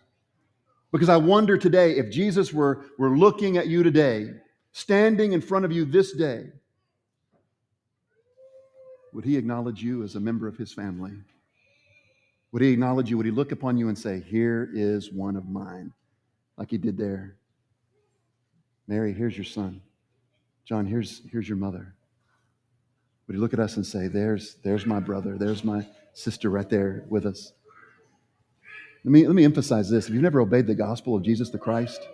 Because 0.91 1.09
I 1.09 1.17
wonder 1.17 1.57
today 1.57 1.93
if 1.93 2.09
Jesus 2.09 2.51
were, 2.51 2.85
were 2.97 3.15
looking 3.15 3.57
at 3.57 3.67
you 3.67 3.83
today, 3.83 4.31
standing 4.71 5.33
in 5.33 5.41
front 5.41 5.63
of 5.63 5.71
you 5.71 5.85
this 5.85 6.13
day, 6.13 6.47
would 9.13 9.25
he 9.25 9.37
acknowledge 9.37 9.81
you 9.81 10.03
as 10.03 10.15
a 10.15 10.19
member 10.19 10.47
of 10.47 10.57
his 10.57 10.73
family? 10.73 11.13
Would 12.51 12.61
he 12.61 12.69
acknowledge 12.69 13.09
you? 13.09 13.17
Would 13.17 13.25
he 13.25 13.31
look 13.31 13.51
upon 13.51 13.77
you 13.77 13.89
and 13.89 13.97
say, 13.97 14.21
Here 14.21 14.69
is 14.73 15.11
one 15.11 15.35
of 15.35 15.47
mine, 15.47 15.93
like 16.57 16.71
he 16.71 16.77
did 16.77 16.97
there? 16.97 17.35
Mary, 18.87 19.13
here's 19.13 19.37
your 19.37 19.45
son. 19.45 19.81
John, 20.65 20.85
here's, 20.85 21.21
here's 21.31 21.47
your 21.47 21.57
mother. 21.57 21.93
Would 23.27 23.35
he 23.35 23.39
look 23.39 23.53
at 23.53 23.59
us 23.59 23.75
and 23.75 23.85
say, 23.85 24.07
There's, 24.07 24.55
there's 24.63 24.85
my 24.85 24.99
brother, 24.99 25.37
there's 25.37 25.63
my 25.63 25.85
sister 26.13 26.49
right 26.49 26.69
there 26.69 27.05
with 27.09 27.25
us? 27.25 27.53
Let 29.03 29.11
me, 29.11 29.25
let 29.27 29.35
me 29.35 29.45
emphasize 29.45 29.89
this. 29.89 30.07
If 30.07 30.13
you've 30.13 30.23
never 30.23 30.41
obeyed 30.41 30.67
the 30.67 30.75
gospel 30.75 31.15
of 31.15 31.23
Jesus 31.23 31.49
the 31.49 31.57
Christ, 31.57 32.05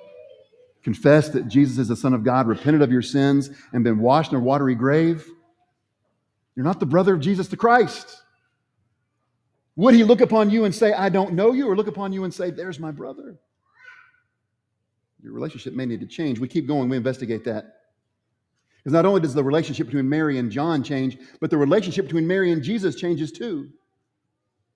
confessed 0.83 1.33
that 1.33 1.47
Jesus 1.47 1.79
is 1.79 1.87
the 1.87 1.95
Son 1.95 2.13
of 2.13 2.23
God, 2.23 2.45
repented 2.45 2.83
of 2.83 2.91
your 2.91 3.01
sins, 3.01 3.49
and 3.73 3.83
been 3.83 3.99
washed 3.99 4.31
in 4.31 4.37
a 4.37 4.41
watery 4.41 4.75
grave, 4.75 5.27
you're 6.55 6.65
not 6.65 6.79
the 6.79 6.85
brother 6.85 7.13
of 7.13 7.19
Jesus 7.19 7.47
the 7.47 7.57
Christ. 7.57 8.21
Would 9.75 9.93
he 9.93 10.03
look 10.03 10.21
upon 10.21 10.49
you 10.49 10.63
and 10.63 10.73
say, 10.73 10.93
I 10.93 11.09
don't 11.09 11.33
know 11.33 11.51
you, 11.51 11.69
or 11.69 11.75
look 11.75 11.87
upon 11.87 12.13
you 12.13 12.23
and 12.23 12.33
say, 12.33 12.49
There's 12.49 12.79
my 12.79 12.91
brother? 12.91 13.37
Your 15.21 15.33
relationship 15.33 15.73
may 15.73 15.85
need 15.85 16.01
to 16.01 16.05
change. 16.05 16.39
We 16.39 16.47
keep 16.47 16.67
going, 16.67 16.87
we 16.87 16.97
investigate 16.97 17.43
that. 17.45 17.81
Because 18.77 18.93
not 18.93 19.05
only 19.05 19.19
does 19.19 19.33
the 19.33 19.43
relationship 19.43 19.87
between 19.87 20.07
Mary 20.07 20.37
and 20.37 20.51
John 20.51 20.83
change, 20.83 21.17
but 21.41 21.49
the 21.49 21.57
relationship 21.57 22.05
between 22.05 22.27
Mary 22.27 22.51
and 22.51 22.61
Jesus 22.61 22.95
changes 22.95 23.31
too. 23.31 23.69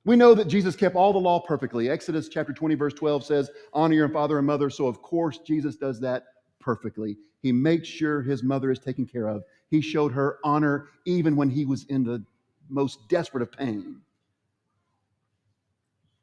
We 0.05 0.15
know 0.15 0.33
that 0.33 0.47
Jesus 0.47 0.75
kept 0.75 0.95
all 0.95 1.13
the 1.13 1.19
law 1.19 1.39
perfectly. 1.39 1.89
Exodus 1.89 2.27
chapter 2.27 2.51
20, 2.51 2.73
verse 2.73 2.93
12 2.95 3.23
says, 3.23 3.51
Honor 3.71 3.93
your 3.93 4.09
father 4.09 4.39
and 4.39 4.47
mother. 4.47 4.71
So, 4.71 4.87
of 4.87 5.03
course, 5.03 5.37
Jesus 5.37 5.75
does 5.75 5.99
that 5.99 6.23
perfectly. 6.59 7.17
He 7.41 7.51
makes 7.51 7.87
sure 7.87 8.21
his 8.21 8.43
mother 8.43 8.71
is 8.71 8.79
taken 8.79 9.05
care 9.05 9.27
of. 9.27 9.43
He 9.69 9.81
showed 9.81 10.11
her 10.11 10.39
honor 10.43 10.87
even 11.05 11.35
when 11.35 11.49
he 11.49 11.65
was 11.65 11.85
in 11.85 12.03
the 12.03 12.23
most 12.69 13.07
desperate 13.09 13.41
of 13.41 13.51
pain. 13.51 14.01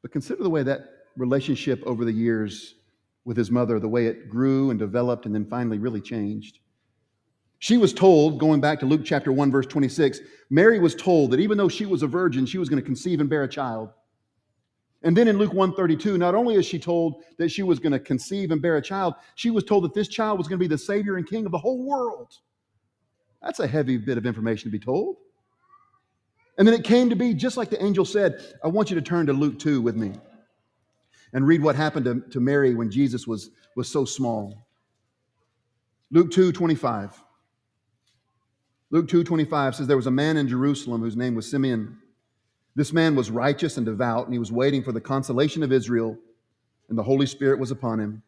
But 0.01 0.11
consider 0.11 0.43
the 0.43 0.49
way 0.49 0.63
that 0.63 0.81
relationship 1.15 1.81
over 1.85 2.05
the 2.05 2.11
years 2.11 2.75
with 3.25 3.35
his 3.35 3.51
mother, 3.51 3.79
the 3.79 3.89
way 3.89 4.05
it 4.05 4.29
grew 4.29 4.69
and 4.69 4.79
developed 4.79 5.25
and 5.25 5.35
then 5.35 5.45
finally 5.45 5.79
really 5.79 5.99
changed. 5.99 6.59
She 7.59 7.77
was 7.77 7.91
told, 7.91 8.39
going 8.39 8.61
back 8.61 8.79
to 8.81 8.85
Luke 8.85 9.01
chapter 9.03 9.31
1, 9.31 9.51
verse 9.51 9.65
26, 9.65 10.19
Mary 10.49 10.79
was 10.79 10.93
told 10.93 11.31
that 11.31 11.39
even 11.39 11.57
though 11.57 11.67
she 11.67 11.87
was 11.87 12.03
a 12.03 12.07
virgin, 12.07 12.45
she 12.45 12.59
was 12.59 12.69
going 12.69 12.81
to 12.81 12.85
conceive 12.85 13.19
and 13.19 13.29
bear 13.29 13.43
a 13.43 13.49
child. 13.49 13.89
And 15.03 15.15
then 15.15 15.27
in 15.27 15.37
Luke 15.37 15.53
132, 15.53 16.17
not 16.17 16.33
only 16.33 16.55
is 16.55 16.65
she 16.65 16.79
told 16.79 17.23
that 17.37 17.49
she 17.49 17.63
was 17.63 17.79
going 17.79 17.91
to 17.91 17.99
conceive 17.99 18.51
and 18.51 18.61
bear 18.61 18.77
a 18.77 18.81
child, 18.81 19.13
she 19.35 19.51
was 19.51 19.63
told 19.63 19.83
that 19.83 19.93
this 19.93 20.07
child 20.07 20.37
was 20.37 20.47
going 20.47 20.57
to 20.57 20.63
be 20.63 20.67
the 20.67 20.77
Savior 20.77 21.17
and 21.17 21.27
King 21.27 21.45
of 21.45 21.51
the 21.51 21.57
whole 21.57 21.85
world. 21.85 22.33
That's 23.41 23.59
a 23.59 23.67
heavy 23.67 23.97
bit 23.97 24.17
of 24.17 24.25
information 24.25 24.71
to 24.71 24.77
be 24.77 24.83
told. 24.83 25.17
And 26.57 26.67
then 26.67 26.73
it 26.73 26.83
came 26.83 27.09
to 27.09 27.15
be 27.15 27.35
just 27.35 27.55
like 27.57 27.69
the 27.69 27.83
angel 27.83 28.05
said. 28.05 28.55
I 28.63 28.67
want 28.67 28.89
you 28.89 28.95
to 28.95 29.01
turn 29.01 29.27
to 29.27 29.33
Luke 29.33 29.59
2 29.59 29.81
with 29.81 29.95
me 29.95 30.13
and 31.33 31.45
read 31.45 31.61
what 31.61 31.75
happened 31.75 32.05
to, 32.05 32.21
to 32.31 32.39
Mary 32.39 32.73
when 32.73 32.89
Jesus 32.89 33.27
was, 33.27 33.51
was 33.75 33.87
so 33.87 34.05
small. 34.05 34.67
Luke 36.09 36.31
2 36.31 36.51
25. 36.51 37.21
Luke 38.89 39.07
2 39.07 39.23
25 39.23 39.75
says, 39.75 39.87
There 39.87 39.97
was 39.97 40.07
a 40.07 40.11
man 40.11 40.37
in 40.37 40.47
Jerusalem 40.47 41.01
whose 41.01 41.15
name 41.15 41.35
was 41.35 41.49
Simeon. 41.49 41.97
This 42.77 42.93
man 42.93 43.15
was 43.15 43.31
righteous 43.31 43.77
and 43.77 43.87
devout, 43.87 44.25
and 44.25 44.33
he 44.33 44.37
was 44.37 44.51
waiting 44.51 44.83
for 44.83 44.91
the 44.91 45.01
consolation 45.01 45.63
of 45.63 45.71
Israel, 45.71 46.15
and 46.89 46.97
the 46.97 47.01
Holy 47.01 47.25
Spirit 47.25 47.59
was 47.59 47.71
upon 47.71 47.99
him. 47.99 48.21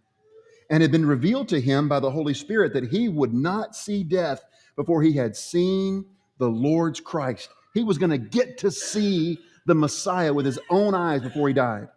And 0.72 0.82
it 0.82 0.86
had 0.86 0.92
been 0.92 1.06
revealed 1.06 1.50
to 1.50 1.62
him 1.62 1.88
by 1.88 2.00
the 2.00 2.10
Holy 2.10 2.34
Spirit 2.34 2.74
that 2.74 2.90
he 2.90 3.10
would 3.10 3.32
not 3.32 3.76
see 3.76 4.04
death 4.04 4.44
before 4.76 5.04
he 5.04 5.14
had 5.14 5.36
seen 5.36 6.04
the 6.40 6.48
Lord's 6.50 7.00
Christ. 7.00 7.50
He 7.76 7.84
was 7.84 8.00
going 8.00 8.10
to 8.10 8.18
get 8.18 8.58
to 8.58 8.72
see 8.72 9.38
the 9.68 9.76
Messiah 9.76 10.34
with 10.34 10.48
his 10.48 10.58
own 10.72 10.96
eyes 10.96 11.22
before 11.22 11.48
he 11.48 11.54
died. 11.54 11.88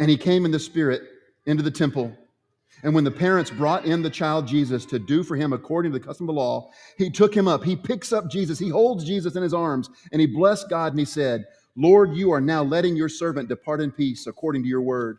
And 0.00 0.10
he 0.10 0.16
came 0.16 0.44
in 0.44 0.50
the 0.50 0.58
Spirit 0.58 1.02
into 1.46 1.62
the 1.62 1.70
temple. 1.70 2.16
And 2.82 2.94
when 2.94 3.04
the 3.04 3.10
parents 3.10 3.50
brought 3.50 3.84
in 3.84 4.02
the 4.02 4.10
child 4.10 4.46
Jesus 4.46 4.86
to 4.86 4.98
do 4.98 5.22
for 5.22 5.36
him 5.36 5.52
according 5.52 5.92
to 5.92 5.98
the 5.98 6.04
custom 6.04 6.28
of 6.28 6.34
the 6.34 6.40
law, 6.40 6.70
he 6.96 7.10
took 7.10 7.36
him 7.36 7.46
up. 7.46 7.62
He 7.62 7.76
picks 7.76 8.12
up 8.12 8.30
Jesus. 8.30 8.58
He 8.58 8.68
holds 8.68 9.04
Jesus 9.04 9.36
in 9.36 9.42
his 9.42 9.54
arms 9.54 9.90
and 10.12 10.20
he 10.20 10.26
blessed 10.26 10.70
God 10.70 10.92
and 10.92 10.98
he 10.98 11.04
said, 11.04 11.44
Lord, 11.76 12.14
you 12.14 12.30
are 12.32 12.40
now 12.40 12.62
letting 12.62 12.96
your 12.96 13.08
servant 13.08 13.48
depart 13.48 13.80
in 13.80 13.90
peace 13.90 14.26
according 14.26 14.62
to 14.62 14.68
your 14.68 14.82
word. 14.82 15.18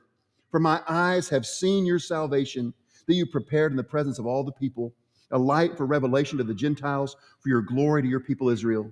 For 0.50 0.60
my 0.60 0.82
eyes 0.88 1.30
have 1.30 1.46
seen 1.46 1.86
your 1.86 2.00
salvation 2.00 2.74
that 3.08 3.14
you 3.14 3.26
prepared 3.26 3.72
in 3.72 3.78
the 3.78 3.84
presence 3.84 4.20
of 4.20 4.26
all 4.26 4.44
the 4.44 4.52
people, 4.52 4.94
a 5.32 5.38
light 5.38 5.78
for 5.78 5.86
revelation 5.86 6.38
to 6.38 6.44
the 6.44 6.54
Gentiles, 6.54 7.16
for 7.40 7.50
your 7.50 7.62
glory 7.62 8.02
to 8.02 8.08
your 8.08 8.20
people 8.20 8.50
Israel. 8.50 8.92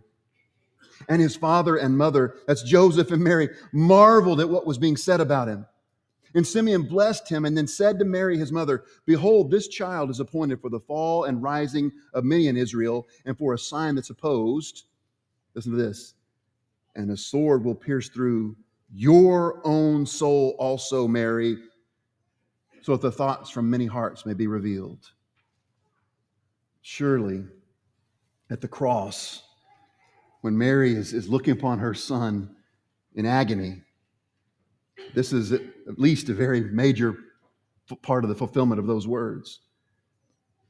And 1.07 1.21
his 1.21 1.35
father 1.35 1.77
and 1.77 1.97
mother, 1.97 2.35
that's 2.47 2.63
Joseph 2.63 3.11
and 3.11 3.23
Mary, 3.23 3.49
marveled 3.71 4.41
at 4.41 4.49
what 4.49 4.65
was 4.65 4.77
being 4.77 4.97
said 4.97 5.21
about 5.21 5.47
him. 5.47 5.65
And 6.35 6.45
Simeon 6.45 6.83
blessed 6.83 7.27
him 7.27 7.45
and 7.45 7.57
then 7.57 7.67
said 7.67 7.97
to 7.99 8.05
Mary, 8.05 8.37
his 8.37 8.51
mother, 8.51 8.83
Behold, 9.05 9.49
this 9.49 9.67
child 9.67 10.09
is 10.09 10.19
appointed 10.19 10.61
for 10.61 10.69
the 10.69 10.79
fall 10.79 11.23
and 11.23 11.41
rising 11.41 11.91
of 12.13 12.23
many 12.23 12.47
in 12.47 12.57
Israel, 12.57 13.07
and 13.25 13.37
for 13.37 13.53
a 13.53 13.57
sign 13.57 13.95
that's 13.95 14.11
opposed. 14.11 14.83
Listen 15.55 15.71
to 15.71 15.77
this. 15.77 16.13
And 16.95 17.09
a 17.11 17.17
sword 17.17 17.63
will 17.63 17.75
pierce 17.75 18.09
through 18.09 18.55
your 18.93 19.61
own 19.65 20.05
soul 20.05 20.55
also, 20.59 21.07
Mary, 21.07 21.57
so 22.81 22.93
that 22.93 23.01
the 23.01 23.11
thoughts 23.11 23.49
from 23.49 23.69
many 23.69 23.85
hearts 23.85 24.25
may 24.25 24.33
be 24.33 24.47
revealed. 24.47 25.11
Surely, 26.81 27.43
at 28.49 28.61
the 28.61 28.67
cross, 28.67 29.43
when 30.41 30.57
Mary 30.57 30.93
is, 30.93 31.13
is 31.13 31.29
looking 31.29 31.53
upon 31.53 31.79
her 31.79 31.93
son 31.93 32.55
in 33.15 33.25
agony, 33.25 33.83
this 35.13 35.33
is 35.33 35.51
at 35.51 35.61
least 35.97 36.29
a 36.29 36.33
very 36.33 36.61
major 36.61 37.15
part 38.01 38.23
of 38.23 38.29
the 38.29 38.35
fulfillment 38.35 38.79
of 38.79 38.87
those 38.87 39.07
words. 39.07 39.59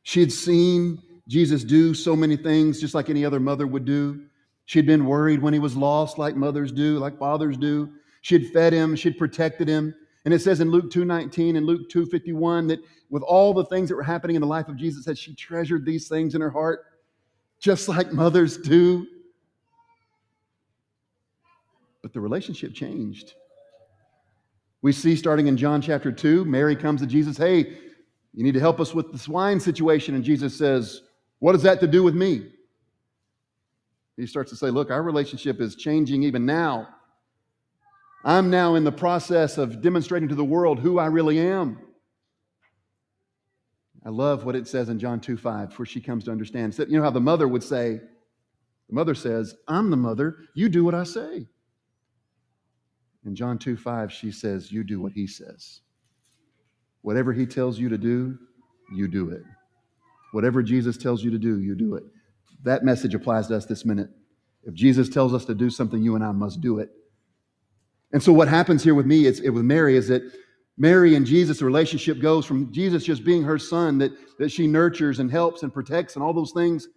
She 0.04 0.20
had 0.20 0.32
seen 0.32 1.02
Jesus 1.28 1.64
do 1.64 1.94
so 1.94 2.16
many 2.16 2.36
things 2.36 2.80
just 2.80 2.96
like 2.96 3.10
any 3.10 3.26
other 3.26 3.40
mother 3.40 3.68
would 3.68 3.86
do. 3.86 4.26
She 4.66 4.80
had 4.80 4.86
been 4.86 5.06
worried 5.06 5.42
when 5.42 5.54
he 5.54 5.60
was 5.60 5.76
lost, 5.76 6.18
like 6.18 6.36
mothers 6.36 6.72
do, 6.72 6.98
like 7.00 7.18
fathers 7.18 7.58
do. 7.58 7.92
She 8.22 8.36
had 8.36 8.48
fed 8.48 8.74
him, 8.74 8.96
she 8.96 9.10
had 9.10 9.18
protected 9.18 9.68
him. 9.68 9.94
And 10.26 10.34
it 10.34 10.40
says 10.40 10.60
in 10.60 10.70
Luke 10.70 10.92
2:19 10.92 11.56
and 11.56 11.66
Luke 11.66 11.90
2:51 11.90 12.68
that 12.68 12.80
with 13.10 13.24
all 13.24 13.54
the 13.54 13.66
things 13.66 13.90
that 13.90 13.96
were 13.96 14.04
happening 14.04 14.36
in 14.36 14.42
the 14.42 14.48
life 14.48 14.68
of 14.68 14.76
Jesus, 14.76 15.06
that 15.06 15.18
she 15.18 15.34
treasured 15.34 15.86
these 15.86 16.08
things 16.08 16.36
in 16.36 16.42
her 16.42 16.50
heart, 16.50 16.86
just 17.60 17.88
like 17.90 18.14
mothers 18.14 18.58
do. 18.58 19.08
But 22.02 22.14
the 22.14 22.22
relationship 22.22 22.74
changed. 22.74 23.34
We 24.82 24.92
see 24.94 25.16
starting 25.16 25.48
in 25.48 25.58
John 25.58 25.82
chapter 25.82 26.12
2, 26.12 26.46
Mary 26.46 26.76
comes 26.76 27.02
to 27.02 27.08
Jesus, 27.08 27.38
Hey, 27.38 27.78
you 28.34 28.44
need 28.44 28.54
to 28.54 28.60
help 28.60 28.80
us 28.80 28.94
with 28.94 29.12
this 29.12 29.28
wine 29.28 29.60
situation. 29.60 30.16
And 30.16 30.24
Jesus 30.24 30.58
says, 30.58 31.02
What 31.40 31.54
does 31.54 31.64
that 31.64 31.80
to 31.82 31.88
do 31.88 32.04
with 32.04 32.16
me? 32.16 32.52
He 34.16 34.26
starts 34.26 34.50
to 34.52 34.56
say, 34.56 34.70
Look, 34.70 34.92
our 34.92 35.04
relationship 35.04 35.60
is 35.60 35.76
changing 35.76 36.24
even 36.24 36.46
now. 36.46 36.88
I'm 38.24 38.50
now 38.50 38.76
in 38.76 38.84
the 38.84 38.92
process 38.92 39.58
of 39.58 39.82
demonstrating 39.82 40.30
to 40.30 40.36
the 40.36 40.44
world 40.44 40.80
who 40.80 41.00
I 41.00 41.08
really 41.08 41.40
am. 41.40 41.80
I 44.06 44.10
love 44.10 44.46
what 44.46 44.56
it 44.56 44.68
says 44.68 44.90
in 44.90 45.00
John 45.00 45.20
2 45.20 45.38
5, 45.38 45.78
where 45.78 45.86
she 45.86 46.00
comes 46.00 46.24
to 46.26 46.32
understand. 46.32 46.78
You 46.78 46.98
know 46.98 47.04
how 47.04 47.10
the 47.10 47.20
mother 47.20 47.48
would 47.48 47.64
say, 47.64 48.00
The 48.88 48.96
mother 48.96 49.16
says, 49.16 49.56
I'm 49.68 49.90
the 49.90 49.98
mother, 49.98 50.38
you 50.54 50.70
do 50.70 50.86
what 50.86 50.96
I 50.96 51.04
say. 51.04 51.48
In 53.26 53.36
John 53.36 53.58
2 53.58 53.76
5, 53.78 54.12
she 54.12 54.32
says, 54.32 54.72
You 54.72 54.84
do 54.84 55.00
what 55.00 55.12
he 55.14 55.28
says. 55.28 55.82
Whatever 57.02 57.34
he 57.34 57.46
tells 57.46 57.80
you 57.80 57.90
to 57.90 57.98
do, 57.98 58.38
you 58.94 59.08
do 59.08 59.30
it. 59.30 59.44
Whatever 60.32 60.62
Jesus 60.62 60.98
tells 60.98 61.24
you 61.24 61.32
to 61.32 61.40
do, 61.40 61.60
you 61.60 61.76
do 61.76 61.96
it. 61.96 62.04
That 62.64 62.84
message 62.84 63.16
applies 63.16 63.48
to 63.48 63.56
us 63.56 63.66
this 63.66 63.86
minute. 63.86 64.10
If 64.64 64.74
Jesus 64.74 65.10
tells 65.10 65.34
us 65.34 65.46
to 65.46 65.56
do 65.56 65.70
something, 65.70 66.02
you 66.02 66.16
and 66.16 66.24
I 66.24 66.32
must 66.32 66.62
do 66.62 66.80
it. 66.80 66.90
And 68.12 68.22
so, 68.22 68.34
what 68.34 68.48
happens 68.48 68.84
here 68.84 68.96
with 68.96 69.06
me, 69.06 69.26
it's, 69.26 69.40
it, 69.40 69.50
with 69.50 69.64
Mary, 69.64 69.96
is 69.96 70.08
that 70.08 70.24
Mary 70.78 71.16
and 71.16 71.26
Jesus, 71.26 71.62
relationship 71.62 72.20
goes 72.22 72.46
from 72.46 72.72
Jesus 72.72 73.04
just 73.04 73.24
being 73.24 73.44
her 73.44 73.60
son 73.60 73.98
that, 74.00 74.12
that 74.40 74.52
she 74.52 74.66
nurtures 74.66 75.20
and 75.20 75.30
helps 75.30 75.64
and 75.64 75.74
protects 75.74 76.16
and 76.16 76.24
all 76.24 76.34
those 76.34 76.52
things, 76.54 76.88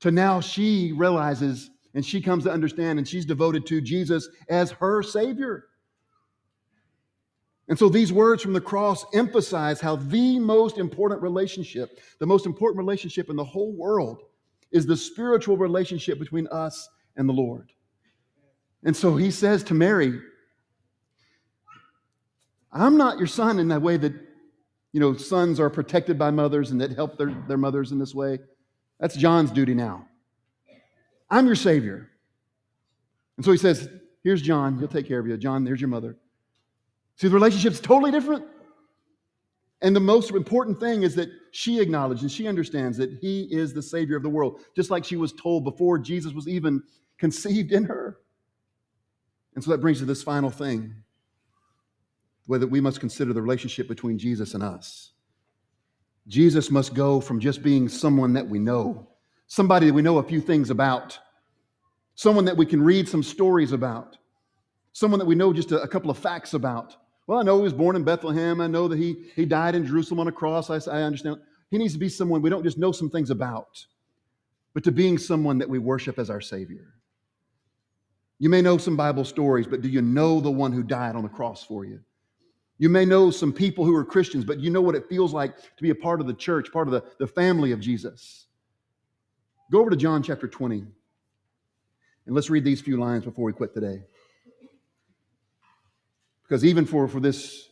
to 0.00 0.10
now 0.10 0.40
she 0.40 0.92
realizes 0.92 1.70
and 1.96 2.04
she 2.04 2.20
comes 2.20 2.44
to 2.44 2.52
understand 2.52 2.98
and 2.98 3.08
she's 3.08 3.24
devoted 3.24 3.66
to 3.66 3.80
Jesus 3.80 4.28
as 4.50 4.70
her 4.70 5.02
Savior. 5.02 5.64
And 7.68 7.78
so 7.78 7.88
these 7.88 8.12
words 8.12 8.42
from 8.42 8.52
the 8.52 8.60
cross 8.60 9.06
emphasize 9.14 9.80
how 9.80 9.96
the 9.96 10.38
most 10.38 10.76
important 10.76 11.22
relationship, 11.22 11.98
the 12.20 12.26
most 12.26 12.44
important 12.44 12.76
relationship 12.76 13.30
in 13.30 13.34
the 13.34 13.44
whole 13.44 13.72
world, 13.72 14.22
is 14.70 14.84
the 14.84 14.96
spiritual 14.96 15.56
relationship 15.56 16.18
between 16.18 16.46
us 16.48 16.86
and 17.16 17.26
the 17.26 17.32
Lord. 17.32 17.72
And 18.84 18.94
so 18.94 19.16
he 19.16 19.30
says 19.30 19.64
to 19.64 19.74
Mary, 19.74 20.20
I'm 22.70 22.98
not 22.98 23.16
your 23.16 23.26
son 23.26 23.58
in 23.58 23.68
that 23.68 23.80
way 23.80 23.96
that, 23.96 24.12
you 24.92 25.00
know, 25.00 25.16
sons 25.16 25.58
are 25.58 25.70
protected 25.70 26.18
by 26.18 26.30
mothers 26.30 26.72
and 26.72 26.80
that 26.82 26.92
help 26.92 27.16
their, 27.16 27.34
their 27.48 27.56
mothers 27.56 27.90
in 27.90 27.98
this 27.98 28.14
way. 28.14 28.38
That's 29.00 29.16
John's 29.16 29.50
duty 29.50 29.72
now. 29.72 30.06
I'm 31.30 31.46
your 31.46 31.56
Savior. 31.56 32.10
And 33.36 33.44
so 33.44 33.52
he 33.52 33.58
says, 33.58 33.88
Here's 34.22 34.42
John. 34.42 34.78
He'll 34.78 34.88
take 34.88 35.06
care 35.06 35.20
of 35.20 35.26
you. 35.26 35.36
John, 35.36 35.62
there's 35.62 35.80
your 35.80 35.88
mother. 35.88 36.16
See, 37.16 37.28
the 37.28 37.34
relationship's 37.34 37.78
totally 37.78 38.10
different. 38.10 38.44
And 39.82 39.94
the 39.94 40.00
most 40.00 40.30
important 40.30 40.80
thing 40.80 41.02
is 41.02 41.14
that 41.14 41.28
she 41.52 41.80
acknowledges 41.80 42.22
and 42.22 42.32
she 42.32 42.48
understands 42.48 42.96
that 42.98 43.12
he 43.20 43.42
is 43.50 43.72
the 43.72 43.82
Savior 43.82 44.16
of 44.16 44.22
the 44.22 44.28
world, 44.28 44.62
just 44.74 44.90
like 44.90 45.04
she 45.04 45.16
was 45.16 45.32
told 45.32 45.64
before 45.64 45.98
Jesus 45.98 46.32
was 46.32 46.48
even 46.48 46.82
conceived 47.18 47.72
in 47.72 47.84
her. 47.84 48.18
And 49.54 49.62
so 49.62 49.70
that 49.70 49.78
brings 49.78 50.00
to 50.00 50.04
this 50.04 50.22
final 50.22 50.50
thing 50.50 50.94
that 52.48 52.66
we 52.66 52.80
must 52.80 53.00
consider 53.00 53.32
the 53.32 53.42
relationship 53.42 53.88
between 53.88 54.18
Jesus 54.18 54.54
and 54.54 54.62
us. 54.62 55.12
Jesus 56.28 56.70
must 56.70 56.94
go 56.94 57.20
from 57.20 57.40
just 57.40 57.62
being 57.62 57.88
someone 57.88 58.32
that 58.32 58.48
we 58.48 58.58
know, 58.58 59.08
somebody 59.46 59.86
that 59.86 59.94
we 59.94 60.02
know 60.02 60.18
a 60.18 60.22
few 60.22 60.40
things 60.40 60.70
about, 60.70 61.18
someone 62.14 62.44
that 62.46 62.56
we 62.56 62.66
can 62.66 62.82
read 62.82 63.08
some 63.08 63.22
stories 63.22 63.72
about, 63.72 64.16
someone 64.92 65.18
that 65.18 65.26
we 65.26 65.34
know 65.34 65.52
just 65.52 65.72
a, 65.72 65.80
a 65.82 65.88
couple 65.88 66.10
of 66.10 66.18
facts 66.18 66.54
about. 66.54 66.96
Well, 67.26 67.38
I 67.38 67.42
know 67.42 67.56
he 67.56 67.62
was 67.62 67.72
born 67.72 67.96
in 67.96 68.04
Bethlehem. 68.04 68.60
I 68.60 68.66
know 68.66 68.88
that 68.88 68.98
he, 68.98 69.16
he 69.34 69.44
died 69.44 69.74
in 69.74 69.86
Jerusalem 69.86 70.20
on 70.20 70.28
a 70.28 70.32
cross. 70.32 70.70
I, 70.70 70.76
I 70.90 71.02
understand. 71.02 71.38
He 71.70 71.78
needs 71.78 71.92
to 71.92 71.98
be 71.98 72.08
someone 72.08 72.42
we 72.42 72.50
don't 72.50 72.62
just 72.62 72.78
know 72.78 72.92
some 72.92 73.10
things 73.10 73.30
about, 73.30 73.84
but 74.74 74.84
to 74.84 74.92
being 74.92 75.18
someone 75.18 75.58
that 75.58 75.68
we 75.68 75.78
worship 75.78 76.18
as 76.18 76.30
our 76.30 76.40
Savior. 76.40 76.94
You 78.38 78.48
may 78.48 78.60
know 78.60 78.78
some 78.78 78.96
Bible 78.96 79.24
stories, 79.24 79.66
but 79.66 79.80
do 79.80 79.88
you 79.88 80.02
know 80.02 80.40
the 80.40 80.50
one 80.50 80.72
who 80.72 80.82
died 80.82 81.16
on 81.16 81.22
the 81.22 81.28
cross 81.28 81.64
for 81.64 81.84
you? 81.84 82.00
You 82.78 82.90
may 82.90 83.06
know 83.06 83.30
some 83.30 83.52
people 83.52 83.84
who 83.86 83.94
are 83.96 84.04
Christians, 84.04 84.44
but 84.44 84.60
you 84.60 84.70
know 84.70 84.82
what 84.82 84.94
it 84.94 85.08
feels 85.08 85.32
like 85.32 85.56
to 85.56 85.82
be 85.82 85.90
a 85.90 85.94
part 85.94 86.20
of 86.20 86.26
the 86.26 86.34
church, 86.34 86.70
part 86.70 86.86
of 86.86 86.92
the, 86.92 87.02
the 87.18 87.26
family 87.26 87.72
of 87.72 87.80
Jesus. 87.80 88.45
Go 89.70 89.80
over 89.80 89.90
to 89.90 89.96
John 89.96 90.22
chapter 90.22 90.46
20, 90.46 90.78
and 90.78 92.34
let's 92.34 92.50
read 92.50 92.64
these 92.64 92.80
few 92.80 92.98
lines 92.98 93.24
before 93.24 93.44
we 93.44 93.52
quit 93.52 93.74
today. 93.74 94.02
Because 96.42 96.64
even 96.64 96.84
for, 96.86 97.08
for 97.08 97.18
this 97.18 97.68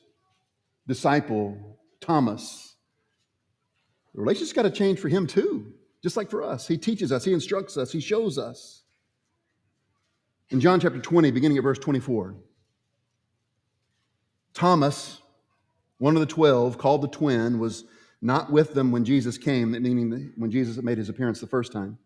disciple, 0.88 1.78
Thomas, 2.00 2.74
the 4.14 4.20
relationship's 4.20 4.52
got 4.52 4.62
to 4.62 4.70
change 4.70 4.98
for 4.98 5.08
him 5.08 5.26
too, 5.26 5.72
just 6.02 6.16
like 6.16 6.30
for 6.30 6.42
us. 6.42 6.66
He 6.66 6.76
teaches 6.76 7.12
us, 7.12 7.24
he 7.24 7.32
instructs 7.32 7.76
us, 7.76 7.92
he 7.92 8.00
shows 8.00 8.38
us. 8.38 8.82
In 10.50 10.60
John 10.60 10.80
chapter 10.80 10.98
20, 10.98 11.30
beginning 11.30 11.58
at 11.58 11.62
verse 11.62 11.78
24, 11.78 12.34
Thomas, 14.52 15.20
one 15.98 16.16
of 16.16 16.20
the 16.20 16.26
twelve, 16.26 16.78
called 16.78 17.02
the 17.02 17.08
twin, 17.08 17.58
was 17.58 17.84
not 18.24 18.50
with 18.50 18.72
them 18.72 18.90
when 18.90 19.04
Jesus 19.04 19.36
came, 19.36 19.72
meaning 19.72 20.32
when 20.36 20.50
Jesus 20.50 20.82
made 20.82 20.96
his 20.96 21.10
appearance 21.10 21.40
the 21.40 21.46
first 21.46 21.72
time. 21.72 21.98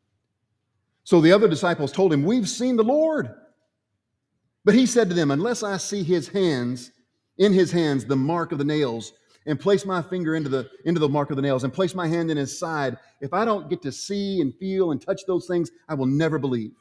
So 1.04 1.20
the 1.20 1.32
other 1.32 1.48
disciples 1.48 1.92
told 1.92 2.12
him, 2.12 2.24
We've 2.24 2.48
seen 2.48 2.76
the 2.76 2.82
Lord. 2.82 3.30
But 4.64 4.74
he 4.74 4.84
said 4.84 5.08
to 5.08 5.14
them, 5.14 5.30
Unless 5.30 5.62
I 5.62 5.76
see 5.76 6.02
his 6.02 6.26
hands, 6.28 6.90
in 7.38 7.52
his 7.52 7.70
hands, 7.70 8.04
the 8.04 8.16
mark 8.16 8.50
of 8.50 8.58
the 8.58 8.64
nails, 8.64 9.12
and 9.46 9.60
place 9.60 9.86
my 9.86 10.02
finger 10.02 10.34
into 10.34 10.48
the, 10.48 10.68
into 10.84 10.98
the 10.98 11.08
mark 11.08 11.30
of 11.30 11.36
the 11.36 11.42
nails, 11.42 11.62
and 11.62 11.72
place 11.72 11.94
my 11.94 12.08
hand 12.08 12.32
in 12.32 12.36
his 12.36 12.58
side, 12.58 12.96
if 13.20 13.32
I 13.32 13.44
don't 13.44 13.70
get 13.70 13.80
to 13.82 13.92
see 13.92 14.40
and 14.40 14.52
feel 14.56 14.90
and 14.90 15.00
touch 15.00 15.22
those 15.26 15.46
things, 15.46 15.70
I 15.88 15.94
will 15.94 16.06
never 16.06 16.38
believe. 16.40 16.72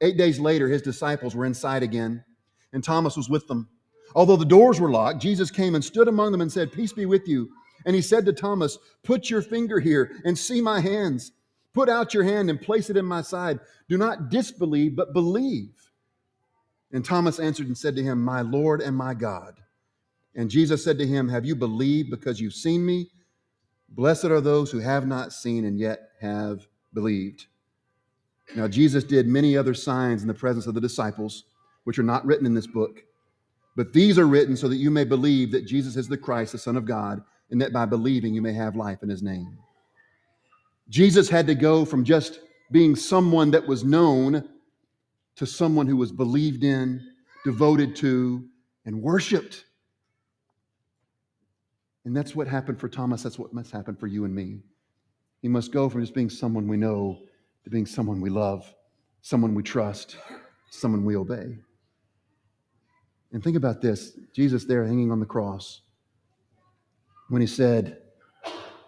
Eight 0.00 0.16
days 0.16 0.40
later, 0.40 0.66
his 0.66 0.80
disciples 0.82 1.36
were 1.36 1.44
inside 1.44 1.82
again, 1.82 2.24
and 2.72 2.82
Thomas 2.82 3.18
was 3.18 3.28
with 3.28 3.46
them. 3.48 3.68
Although 4.14 4.36
the 4.36 4.46
doors 4.46 4.80
were 4.80 4.90
locked, 4.90 5.20
Jesus 5.20 5.50
came 5.50 5.74
and 5.74 5.84
stood 5.84 6.08
among 6.08 6.32
them 6.32 6.40
and 6.40 6.50
said, 6.50 6.72
Peace 6.72 6.92
be 6.92 7.04
with 7.04 7.28
you. 7.28 7.50
And 7.84 7.94
he 7.94 8.02
said 8.02 8.24
to 8.26 8.32
Thomas, 8.32 8.78
Put 9.02 9.30
your 9.30 9.42
finger 9.42 9.80
here 9.80 10.12
and 10.24 10.38
see 10.38 10.60
my 10.60 10.80
hands. 10.80 11.32
Put 11.72 11.88
out 11.88 12.14
your 12.14 12.24
hand 12.24 12.50
and 12.50 12.60
place 12.60 12.88
it 12.88 12.96
in 12.96 13.04
my 13.04 13.22
side. 13.22 13.60
Do 13.88 13.98
not 13.98 14.30
disbelieve, 14.30 14.96
but 14.96 15.12
believe. 15.12 15.74
And 16.92 17.04
Thomas 17.04 17.40
answered 17.40 17.66
and 17.66 17.76
said 17.76 17.96
to 17.96 18.02
him, 18.02 18.22
My 18.22 18.40
Lord 18.40 18.80
and 18.80 18.96
my 18.96 19.14
God. 19.14 19.60
And 20.36 20.50
Jesus 20.50 20.82
said 20.82 20.98
to 20.98 21.06
him, 21.06 21.28
Have 21.28 21.44
you 21.44 21.54
believed 21.54 22.10
because 22.10 22.40
you've 22.40 22.54
seen 22.54 22.86
me? 22.86 23.10
Blessed 23.88 24.26
are 24.26 24.40
those 24.40 24.70
who 24.70 24.78
have 24.78 25.06
not 25.06 25.32
seen 25.32 25.64
and 25.64 25.78
yet 25.78 26.10
have 26.20 26.66
believed. 26.94 27.46
Now, 28.54 28.68
Jesus 28.68 29.04
did 29.04 29.26
many 29.26 29.56
other 29.56 29.74
signs 29.74 30.22
in 30.22 30.28
the 30.28 30.34
presence 30.34 30.66
of 30.66 30.74
the 30.74 30.80
disciples, 30.80 31.44
which 31.84 31.98
are 31.98 32.04
not 32.04 32.24
written 32.24 32.46
in 32.46 32.54
this 32.54 32.66
book. 32.66 33.02
But 33.76 33.92
these 33.92 34.18
are 34.18 34.26
written 34.26 34.56
so 34.56 34.68
that 34.68 34.76
you 34.76 34.90
may 34.90 35.04
believe 35.04 35.50
that 35.52 35.66
Jesus 35.66 35.96
is 35.96 36.08
the 36.08 36.16
Christ, 36.16 36.52
the 36.52 36.58
Son 36.58 36.76
of 36.76 36.84
God, 36.84 37.22
and 37.54 37.62
that 37.62 37.72
by 37.72 37.86
believing 37.86 38.34
you 38.34 38.42
may 38.42 38.52
have 38.52 38.74
life 38.74 39.04
in 39.04 39.08
his 39.08 39.22
name. 39.22 39.56
Jesus 40.88 41.28
had 41.28 41.46
to 41.46 41.54
go 41.54 41.84
from 41.84 42.02
just 42.02 42.40
being 42.72 42.96
someone 42.96 43.52
that 43.52 43.64
was 43.64 43.84
known 43.84 44.48
to 45.36 45.46
someone 45.46 45.86
who 45.86 45.96
was 45.96 46.10
believed 46.10 46.64
in, 46.64 47.00
devoted 47.44 47.94
to, 47.94 48.44
and 48.86 49.00
worshiped. 49.00 49.66
And 52.04 52.16
that's 52.16 52.34
what 52.34 52.48
happened 52.48 52.80
for 52.80 52.88
Thomas. 52.88 53.22
That's 53.22 53.38
what 53.38 53.54
must 53.54 53.70
happen 53.70 53.94
for 53.94 54.08
you 54.08 54.24
and 54.24 54.34
me. 54.34 54.58
He 55.40 55.46
must 55.46 55.70
go 55.70 55.88
from 55.88 56.00
just 56.00 56.12
being 56.12 56.28
someone 56.28 56.66
we 56.66 56.76
know 56.76 57.20
to 57.62 57.70
being 57.70 57.86
someone 57.86 58.20
we 58.20 58.30
love, 58.30 58.74
someone 59.22 59.54
we 59.54 59.62
trust, 59.62 60.16
someone 60.70 61.04
we 61.04 61.14
obey. 61.14 61.56
And 63.32 63.44
think 63.44 63.56
about 63.56 63.80
this 63.80 64.18
Jesus 64.34 64.64
there 64.64 64.84
hanging 64.84 65.12
on 65.12 65.20
the 65.20 65.26
cross, 65.26 65.82
when 67.28 67.40
he 67.40 67.46
said, 67.46 67.98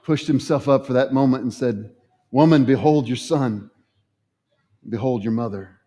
pushed 0.03 0.27
himself 0.27 0.69
up 0.69 0.87
for 0.87 0.93
that 0.93 1.13
moment 1.13 1.43
and 1.43 1.53
said, 1.53 1.91
Woman, 2.31 2.65
behold 2.65 3.09
your 3.09 3.17
son, 3.17 3.71
behold 4.89 5.23
your 5.23 5.33
mother. 5.33 5.81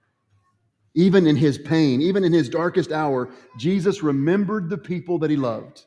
Even 0.95 1.27
in 1.27 1.35
his 1.35 1.57
pain, 1.57 2.01
even 2.01 2.23
in 2.23 2.33
his 2.33 2.49
darkest 2.49 2.91
hour, 2.91 3.29
Jesus 3.57 4.01
remembered 4.01 4.69
the 4.69 4.77
people 4.77 5.19
that 5.19 5.29
he 5.29 5.37
loved. 5.37 5.85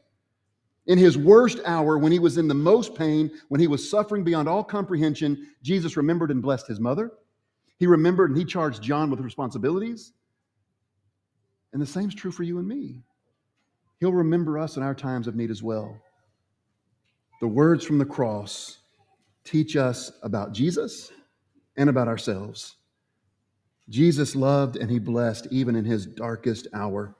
In 0.87 0.99
his 0.99 1.19
worst 1.19 1.61
hour, 1.65 1.99
when 1.99 2.13
he 2.13 2.19
was 2.19 2.39
in 2.39 2.49
the 2.49 2.55
most 2.55 2.95
pain, 2.95 3.31
when 3.49 3.61
he 3.61 3.67
was 3.67 3.89
suffering 3.89 4.25
beyond 4.25 4.49
all 4.49 4.65
comprehension, 4.65 5.49
Jesus 5.63 5.97
remembered 5.97 6.31
and 6.31 6.43
blessed 6.43 6.67
his 6.67 6.81
mother. 6.81 7.13
He 7.79 7.87
remembered 7.87 8.31
and 8.31 8.39
he 8.39 8.45
charged 8.45 8.83
John 8.83 9.11
with 9.11 9.21
responsibilities. 9.21 10.13
And 11.73 11.81
the 11.81 11.87
same 11.87 12.09
is 12.09 12.15
true 12.15 12.33
for 12.33 12.43
you 12.43 12.59
and 12.59 12.67
me. 12.67 13.03
He'll 14.01 14.13
remember 14.13 14.59
us 14.59 14.77
in 14.77 14.83
our 14.83 14.95
times 14.95 15.27
of 15.27 15.37
need 15.37 15.51
as 15.51 15.63
well. 15.63 16.01
The 17.43 17.49
words 17.49 17.85
from 17.85 17.99
the 17.99 18.05
cross 18.05 18.79
teach 19.43 19.75
us 19.75 20.13
about 20.23 20.53
Jesus 20.53 21.11
and 21.77 21.91
about 21.91 22.07
ourselves. 22.07 22.77
Jesus 23.89 24.37
loved 24.37 24.77
and 24.77 24.89
he 24.89 25.01
blessed 25.01 25.49
even 25.51 25.75
in 25.75 25.85
his 25.85 26.07
darkest 26.07 26.69
hour. 26.73 27.17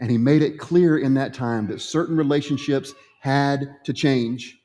And 0.00 0.10
he 0.10 0.18
made 0.18 0.42
it 0.42 0.58
clear 0.58 0.98
in 0.98 1.14
that 1.14 1.32
time 1.32 1.68
that 1.68 1.80
certain 1.80 2.16
relationships 2.16 2.92
had 3.20 3.76
to 3.84 3.92
change. 3.92 4.58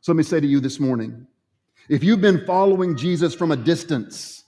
So 0.00 0.12
let 0.12 0.16
me 0.18 0.22
say 0.22 0.38
to 0.38 0.46
you 0.46 0.60
this 0.60 0.78
morning 0.78 1.26
if 1.88 2.04
you've 2.04 2.20
been 2.20 2.46
following 2.46 2.96
Jesus 2.96 3.34
from 3.34 3.50
a 3.50 3.56
distance, 3.56 4.44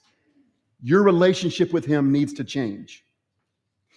your 0.80 1.02
relationship 1.02 1.72
with 1.72 1.84
him 1.84 2.12
needs 2.12 2.32
to 2.34 2.44
change. 2.44 3.04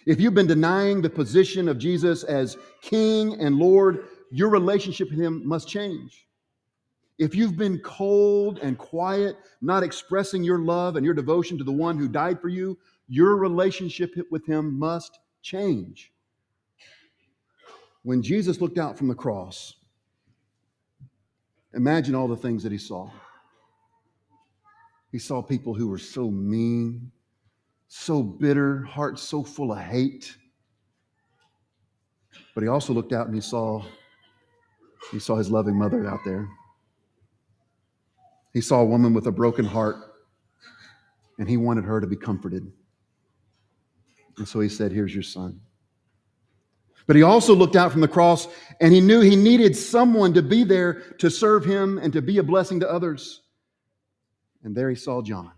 If 0.08 0.19
you've 0.19 0.34
been 0.34 0.47
denying 0.47 1.03
the 1.03 1.12
position 1.12 1.69
of 1.69 1.77
Jesus 1.77 2.23
as 2.23 2.58
King 2.82 3.39
and 3.39 3.58
Lord, 3.58 4.08
your 4.32 4.50
relationship 4.50 5.10
with 5.10 5.20
him 5.20 5.48
must 5.48 5.68
change. 5.68 6.28
If 7.18 7.36
you've 7.36 7.58
been 7.58 7.80
cold 7.80 8.60
and 8.60 8.78
quiet, 8.78 9.36
not 9.62 9.84
expressing 9.84 10.44
your 10.44 10.60
love 10.60 10.96
and 10.96 11.06
your 11.06 11.13
devotion 11.13 11.58
to 11.58 11.63
the 11.63 11.72
one 11.72 11.98
who 11.98 12.08
died 12.08 12.39
for 12.39 12.48
you, 12.48 12.78
your 13.10 13.36
relationship 13.36 14.15
with 14.32 14.46
him 14.46 14.80
must 14.80 15.20
change. 15.42 16.13
When 18.04 18.22
Jesus 18.22 18.62
looked 18.62 18.78
out 18.78 18.98
from 18.98 19.10
the 19.10 19.15
cross, 19.15 19.76
imagine 21.74 22.15
all 22.15 22.28
the 22.28 22.38
things 22.38 22.63
that 22.63 22.72
he 22.72 22.78
saw. 22.78 23.12
He 25.12 25.20
saw 25.20 25.42
people 25.42 25.74
who 25.74 25.88
were 25.88 25.98
so 25.98 26.30
mean, 26.30 27.12
so 27.88 28.24
bitter, 28.24 28.84
hearts 28.84 29.22
so 29.22 29.44
full 29.44 29.74
of 29.74 29.80
hate. 29.80 30.38
But 32.54 32.63
he 32.63 32.70
also 32.70 32.94
looked 32.94 33.12
out 33.12 33.26
and 33.26 33.36
he 33.36 33.42
saw 33.42 33.84
he 35.12 35.19
saw 35.19 35.36
his 35.36 35.50
loving 35.50 35.76
mother 35.76 36.08
out 36.08 36.19
there. 36.26 36.48
He 38.54 38.62
saw 38.62 38.82
a 38.82 38.86
woman 38.86 39.13
with 39.13 39.28
a 39.28 39.32
broken 39.32 39.65
heart, 39.65 39.98
and 41.38 41.48
he 41.48 41.58
wanted 41.58 41.86
her 41.86 42.02
to 42.02 42.08
be 42.08 42.15
comforted. 42.15 42.72
And 44.38 44.48
so 44.48 44.60
he 44.60 44.69
said, 44.69 44.91
Here's 44.91 45.13
your 45.13 45.24
son. 45.24 45.60
But 47.10 47.15
he 47.15 47.24
also 47.24 47.56
looked 47.56 47.76
out 47.76 47.91
from 47.91 48.02
the 48.02 48.08
cross 48.08 48.48
and 48.80 48.93
he 48.93 49.02
knew 49.02 49.19
he 49.19 49.36
needed 49.36 49.76
someone 49.76 50.32
to 50.36 50.43
be 50.43 50.63
there 50.63 51.02
to 51.17 51.32
serve 51.32 51.65
him 51.65 51.98
and 51.98 52.13
to 52.13 52.22
be 52.22 52.38
a 52.38 52.43
blessing 52.43 52.80
to 52.82 52.88
others. 52.88 53.41
And 54.63 54.76
there 54.76 54.91
he 54.91 54.95
saw 54.95 55.24
John. 55.24 55.52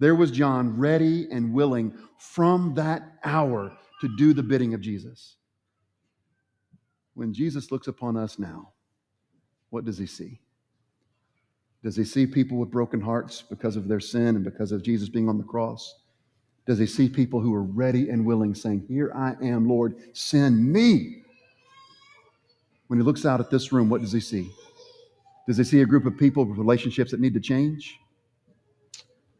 There 0.00 0.16
was 0.16 0.32
John 0.32 0.76
ready 0.76 1.28
and 1.30 1.54
willing 1.54 1.96
from 2.18 2.74
that 2.74 3.18
hour 3.22 3.72
to 4.00 4.16
do 4.16 4.34
the 4.34 4.42
bidding 4.42 4.74
of 4.74 4.80
Jesus. 4.80 5.36
When 7.14 7.32
Jesus 7.32 7.70
looks 7.70 7.88
upon 7.88 8.16
us 8.16 8.38
now, 8.38 8.70
what 9.70 9.84
does 9.84 9.98
he 9.98 10.06
see? 10.06 10.40
Does 11.82 11.96
he 11.96 12.04
see 12.04 12.26
people 12.26 12.58
with 12.58 12.70
broken 12.70 13.00
hearts 13.00 13.42
because 13.42 13.76
of 13.76 13.88
their 13.88 14.00
sin 14.00 14.36
and 14.36 14.44
because 14.44 14.72
of 14.72 14.82
Jesus 14.82 15.08
being 15.08 15.28
on 15.28 15.38
the 15.38 15.44
cross? 15.44 16.00
Does 16.66 16.78
he 16.78 16.86
see 16.86 17.08
people 17.08 17.40
who 17.40 17.52
are 17.54 17.62
ready 17.62 18.08
and 18.08 18.24
willing 18.24 18.54
saying, 18.54 18.84
Here 18.88 19.12
I 19.14 19.34
am, 19.42 19.68
Lord, 19.68 19.96
send 20.12 20.72
me? 20.72 21.22
when 22.92 22.98
he 22.98 23.06
looks 23.06 23.24
out 23.24 23.40
at 23.40 23.48
this 23.48 23.72
room, 23.72 23.88
what 23.88 24.02
does 24.02 24.12
he 24.12 24.20
see? 24.20 24.50
Does 25.48 25.56
he 25.56 25.64
see 25.64 25.80
a 25.80 25.86
group 25.86 26.04
of 26.04 26.18
people 26.18 26.44
with 26.44 26.58
relationships 26.58 27.12
that 27.12 27.20
need 27.20 27.32
to 27.32 27.40
change? 27.40 27.98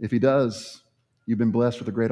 If 0.01 0.11
he 0.11 0.19
does, 0.19 0.81
you've 1.27 1.37
been 1.39 1.51
blessed 1.51 1.79
with 1.79 1.87
a 1.87 1.93
great 1.93 2.11